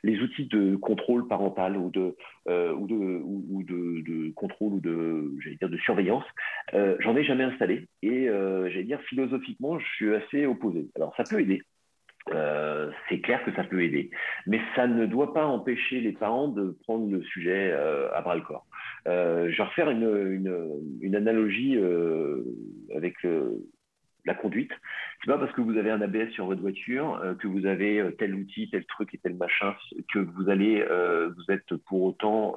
[0.02, 2.14] les outils de contrôle parental ou de,
[2.48, 2.74] euh,
[4.34, 6.24] contrôle ou de, surveillance,
[6.74, 7.88] euh, j'en ai jamais installé.
[8.02, 10.88] Et euh, j'allais dire, philosophiquement, je suis assez opposé.
[10.96, 11.62] Alors, ça peut aider.
[13.08, 14.10] C'est clair que ça peut aider,
[14.46, 18.42] mais ça ne doit pas empêcher les parents de prendre le sujet à bras le
[18.42, 18.66] corps.
[19.06, 21.78] je vais refaire une, analogie
[22.94, 23.16] avec
[24.24, 24.70] la conduite.
[25.20, 28.00] C'est pas parce que vous avez un ABS sur votre voiture euh, que vous avez
[28.00, 29.74] euh, tel outil, tel truc et tel machin
[30.12, 32.54] que euh, vous êtes pour autant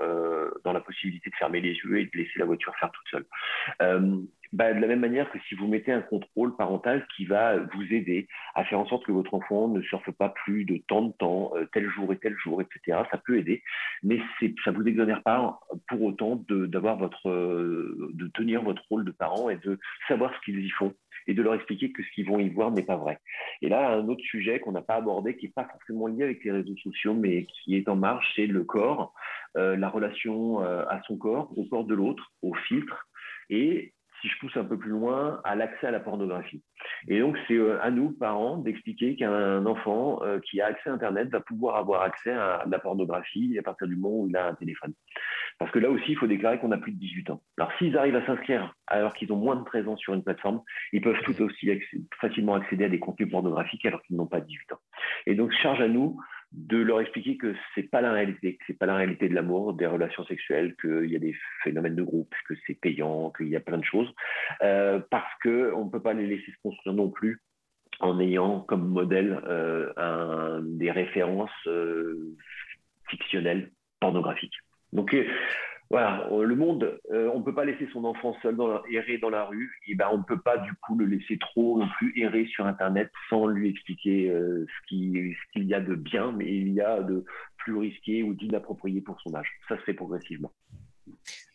[0.64, 4.26] dans la possibilité de fermer les yeux et de laisser la voiture faire toute seule.
[4.56, 7.84] Bah, de la même manière que si vous mettez un contrôle parental qui va vous
[7.94, 11.12] aider à faire en sorte que votre enfant ne surfe pas plus de tant de
[11.12, 13.62] temps, tel jour et tel jour, etc., ça peut aider,
[14.02, 14.18] mais
[14.64, 19.50] ça ne vous exonère pas pour autant d'avoir votre, de tenir votre rôle de parent
[19.50, 19.78] et de
[20.08, 20.94] savoir ce qu'ils y font
[21.28, 23.20] et de leur expliquer que ce qu'ils vont y voir n'est pas vrai.
[23.62, 26.44] Et là, un autre sujet qu'on n'a pas abordé, qui n'est pas forcément lié avec
[26.46, 29.14] les réseaux sociaux, mais qui est en marche, c'est le corps,
[29.58, 33.08] euh, la relation euh, à son corps, au corps de l'autre, au filtre,
[33.50, 33.94] et
[34.26, 36.64] si je pousse un peu plus loin, à l'accès à la pornographie.
[37.08, 41.30] Et donc, c'est euh, à nous, parents, d'expliquer qu'un enfant qui a accès à Internet
[41.30, 44.56] va pouvoir avoir accès à la pornographie à partir du moment où il a un
[44.56, 44.94] téléphone.
[45.60, 47.42] Parce que là aussi, il faut déclarer qu'on a plus de 18 ans.
[47.58, 50.62] Alors, s'ils arrivent à s'inscrire alors qu'ils ont moins de 13 ans sur une plateforme,
[50.92, 51.70] ils peuvent tout aussi
[52.20, 54.80] facilement accéder à des contenus pornographiques alors qu'ils n'ont pas 18 ans.
[55.28, 56.20] Et donc, charge à nous
[56.56, 59.74] de leur expliquer que c'est pas la réalité, que c'est pas la réalité de l'amour,
[59.74, 63.56] des relations sexuelles, qu'il y a des phénomènes de groupe, que c'est payant, qu'il y
[63.56, 64.14] a plein de choses,
[64.62, 67.42] euh, parce qu'on ne peut pas les laisser se construire non plus
[68.00, 72.36] en ayant comme modèle euh, des références euh,
[73.10, 74.58] fictionnelles pornographiques.
[75.90, 79.18] Voilà, euh, le monde, euh, on ne peut pas laisser son enfant seul dans errer
[79.18, 81.88] dans la rue, et ben on ne peut pas du coup le laisser trop non
[81.98, 86.70] plus errer sur Internet sans lui expliquer ce qu'il y a de bien, mais il
[86.70, 87.24] y a de
[87.58, 89.50] plus risqué ou d'inapproprié pour son âge.
[89.68, 90.52] Ça se fait progressivement.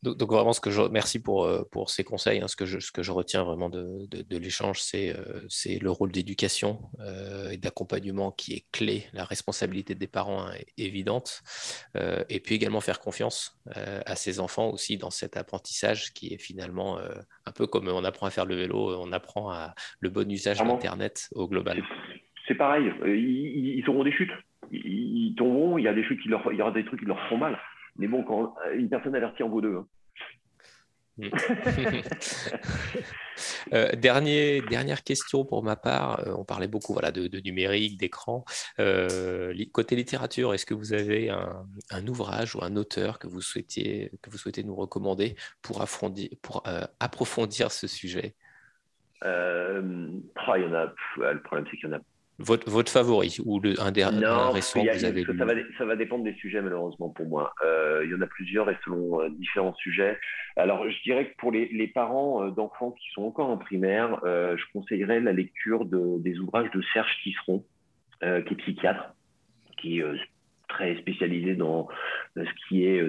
[0.03, 2.40] Donc, vraiment, ce que je, merci pour, euh, pour ces conseils.
[2.40, 2.48] Hein.
[2.48, 5.90] ce, que je, ce que je retiens vraiment de, de, l'échange, c'est euh, c'est le
[5.90, 9.05] rôle d'éducation euh, et d'accompagnement qui est clé.
[9.12, 11.42] La responsabilité des parents hein, est évidente.
[12.28, 16.98] et puis également faire confiance à ses enfants aussi dans cet apprentissage qui est finalement
[17.46, 20.59] un peu comme on apprend à faire le vélo, on apprend à, le bon usage
[20.59, 21.82] d'Internet au global.
[22.46, 24.32] C'est pareil, ils, ils, auront des chutes.
[24.70, 27.01] Ils, ils tomberont, il y a des chutes qui leur, il y aura des trucs
[27.01, 27.59] qui leur font mal.
[28.01, 29.76] Mais bon, quand une personne avertie en vaut deux.
[29.76, 29.86] Hein.
[31.18, 31.28] Mm.
[33.72, 36.26] Euh, dernier, dernière question pour ma part.
[36.26, 38.44] Euh, on parlait beaucoup voilà, de, numérique, d'écran.
[38.78, 44.11] Euh, côté littérature, est-ce que vous avez un, ouvrage ou un auteur que vous, souhaitiez,
[44.20, 45.82] que vous souhaitez nous recommander pour,
[46.42, 46.62] pour
[46.98, 48.34] approfondir ce sujet?
[49.22, 52.01] Il y en a, Le problème, c'est qu'il y en a
[52.41, 55.97] votre, votre favori ou le, un dernier récent que vous avez ça, va, ça va
[55.97, 57.53] dépendre des sujets, malheureusement, pour moi.
[57.64, 60.18] Euh, il y en a plusieurs et selon euh, différents sujets.
[60.57, 64.20] Alors, je dirais que pour les, les parents euh, d'enfants qui sont encore en primaire,
[64.24, 67.64] je conseillerais la lecture de, des ouvrages de Serge Tisseron,
[68.20, 69.14] qui est psychiatre,
[69.78, 70.05] qui est
[70.68, 71.88] très spécialisé dans
[72.36, 73.03] ce qui est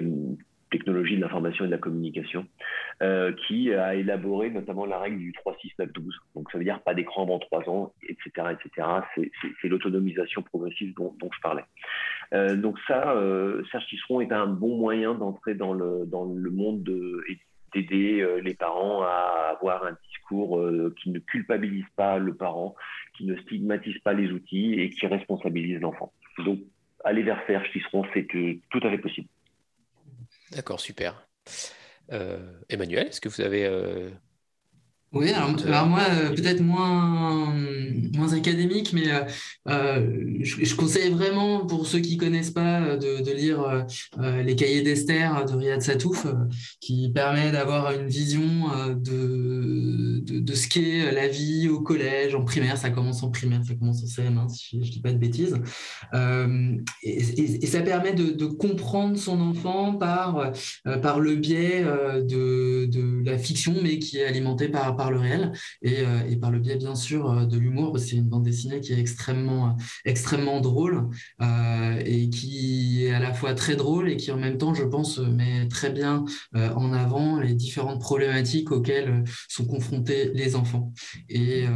[0.72, 2.46] technologie de l'information et de la communication,
[3.02, 6.18] euh, qui a élaboré notamment la règle du 3, 6, 9, 12.
[6.34, 8.48] Donc ça veut dire pas d'écran avant 3 ans, etc.
[8.52, 8.88] etc.
[9.60, 11.64] C'est l'autonomisation progressive dont, je parlais.
[12.34, 16.50] Euh, donc ça, euh, Serge Tisseron est un bon moyen d'entrer dans le, dans le
[16.50, 17.38] monde de, et
[17.74, 20.60] d'aider les parents à avoir un discours
[21.02, 22.74] qui ne culpabilise pas le parent,
[23.16, 26.12] qui ne stigmatise pas les outils et qui responsabilise l'enfant.
[26.44, 26.58] Donc
[27.04, 29.28] aller vers Serge Tisseron, c'est tout à fait possible.
[30.52, 31.26] D'accord, super.
[32.12, 34.10] Euh, Emmanuel, est-ce que vous avez euh,
[35.12, 37.54] oui, alors, moi, euh, peut-être moins,
[38.14, 39.20] moins académique, mais euh,
[39.68, 43.86] euh, je, conseille vraiment pour ceux qui connaissent pas de, lire
[44.44, 46.26] les cahiers d'Esther de Riyad Satouf,
[46.80, 48.42] qui permet d'avoir une vision
[48.94, 52.76] de, de, ce qu'est la vie au collège, en primaire.
[52.76, 55.56] Ça commence en primaire, ça commence en CM1, si je ne dis pas de bêtises.
[57.02, 60.52] Et, ça permet de, comprendre son enfant par,
[61.00, 61.84] par le biais
[62.22, 66.50] de, la fiction, mais qui est alimentée par par le réel et, euh, et par
[66.50, 70.60] le biais bien sûr euh, de l'humour C'est une bande dessinée qui est extrêmement, extrêmement
[70.60, 71.08] drôle
[72.04, 75.18] et qui est à la fois très drôle et qui en même temps, je pense,
[75.18, 76.24] met très bien
[76.54, 80.92] en avant les différentes problématiques auxquelles sont confrontés les enfants.
[81.28, 81.66] Et,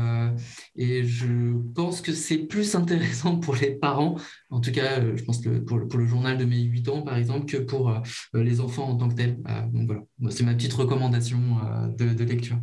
[0.77, 4.17] je pense que c'est plus intéressant pour les parents,
[4.51, 7.03] en tout cas, je pense que pour, le, pour le journal de mes 8 ans,
[7.03, 7.93] par exemple, que pour
[8.35, 9.37] les enfants en tant que tels.
[9.73, 11.39] donc voilà, c'est ma petite recommandation
[11.99, 12.59] de lecture.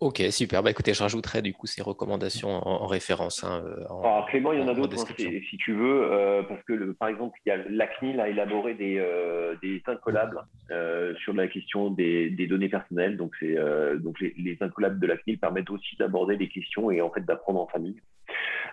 [0.00, 0.62] Ok, super.
[0.62, 3.44] Bah, écoutez, je rajouterai du coup ces recommandations en, référence.
[3.44, 6.62] Hein, euh, Alors, Clément, il y en a d'autres, hein, si, tu veux, euh, parce
[6.64, 10.40] que le, par exemple, il y a, la CNIL a élaboré des, euh, des incollables
[11.22, 13.16] sur la question des, des données personnelles.
[13.16, 13.56] Donc, c'est,
[14.00, 17.24] donc les, les, incollables de la CNIL permettent aussi d'aborder des questions et en fait
[17.24, 18.00] d'apprendre en famille.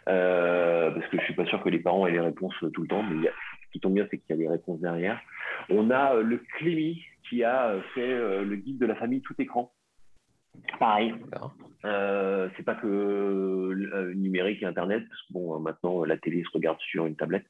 [0.06, 3.04] parce que je suis pas sûr que les parents aient les réponses tout le temps,
[3.04, 3.30] mais
[3.68, 5.22] ce qui tombe bien, c'est qu'il y a les réponses derrière.
[5.70, 9.72] On a le Clémy qui a fait le guide de la famille tout écran.
[10.80, 11.14] Pareil.
[11.84, 16.50] Euh, c'est pas que euh, numérique et Internet, parce que bon, maintenant la télé se
[16.54, 17.46] regarde sur une tablette.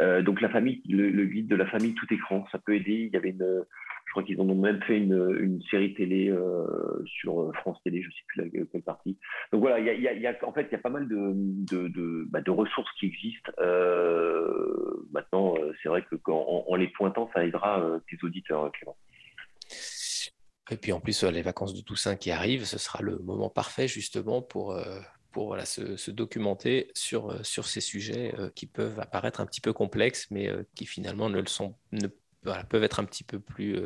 [0.00, 3.08] Euh, donc la famille, le, guide de la famille tout écran, ça peut aider.
[3.08, 3.64] Il y avait une,
[4.06, 6.66] je crois qu'ils en ont même fait une, une série télé euh,
[7.06, 9.18] sur France Télé, je sais plus quelle partie.
[9.52, 11.32] Donc voilà, il y a, y a, en fait il y a pas mal de,
[11.34, 13.52] de, de, bah, de ressources qui existent.
[15.12, 18.96] maintenant, c'est vrai que quand, en, les pointant, ça aidera tes auditeurs, Clément.
[20.70, 23.88] Et puis en plus, les vacances de Toussaint qui arrivent, ce sera le moment parfait
[23.88, 25.00] justement pour, euh,
[25.32, 29.60] pour voilà, se, documenter sur, euh, sur ces sujets euh, qui peuvent apparaître un petit
[29.60, 32.06] peu complexes, mais qui finalement ne le sont, ne,
[32.68, 33.76] peuvent être un petit peu plus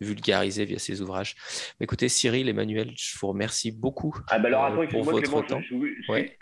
[0.00, 1.34] vulgarisés via ces ouvrages.
[1.80, 5.62] Écoutez, Cyril, Emmanuel, je vous remercie beaucoup ah bah alors, attends, pour votre temps.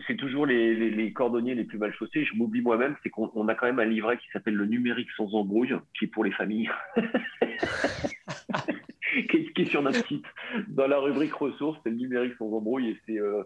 [0.06, 2.24] C'est toujours les, les, les, cordonniers les plus mal chaussés.
[2.24, 5.32] Je m'oublie moi-même, c'est qu'on a quand même un livret qui s'appelle Le numérique sans
[5.34, 6.70] embrouille, qui est pour les familles.
[9.28, 10.24] qui, est sur notre site.
[10.68, 13.42] Dans la rubrique ressources, c'est le numérique sans embrouille et c'est euh,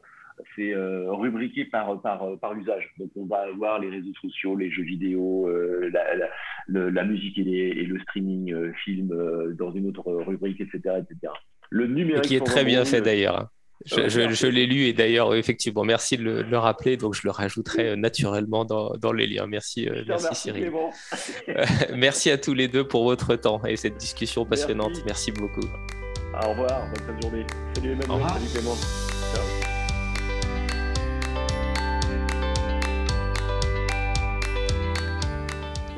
[0.58, 2.90] euh, rubriqué par, par, par usage.
[2.98, 5.90] Donc on va avoir les réseaux sociaux, les jeux vidéo, euh,
[6.68, 10.78] la, la, musique et, et, le streaming film dans une autre rubrique, etc.
[10.98, 11.32] etc.
[11.70, 12.24] Le numérique.
[12.24, 13.48] qui est très bien fait d'ailleurs.
[13.92, 14.08] Hein.
[14.08, 16.96] Je, l'ai lu et d'ailleurs, effectivement, merci de le, rappeler.
[16.96, 19.46] Donc, je le rajouterai euh, naturellement dans, dans les liens.
[19.46, 20.72] Merci, euh, merci, Cyril.
[21.48, 21.64] Euh,
[21.94, 25.04] merci à tous les deux pour votre temps et cette discussion passionnante.
[25.04, 25.66] Merci, beaucoup.
[26.42, 27.46] Au revoir, bonne fin de journée.
[27.74, 29.63] Salut Emmanuel, salut Clément.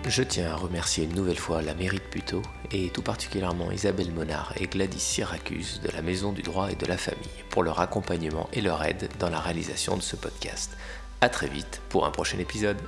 [0.08, 4.12] Je tiens à remercier une nouvelle fois la mairie de Puteaux et tout particulièrement Isabelle
[4.12, 7.80] Monard et Gladys Syracuse de la Maison du droit et de la famille pour leur
[7.80, 10.76] accompagnement et leur aide dans la réalisation de ce podcast.
[11.22, 12.78] A très vite pour un prochain épisode.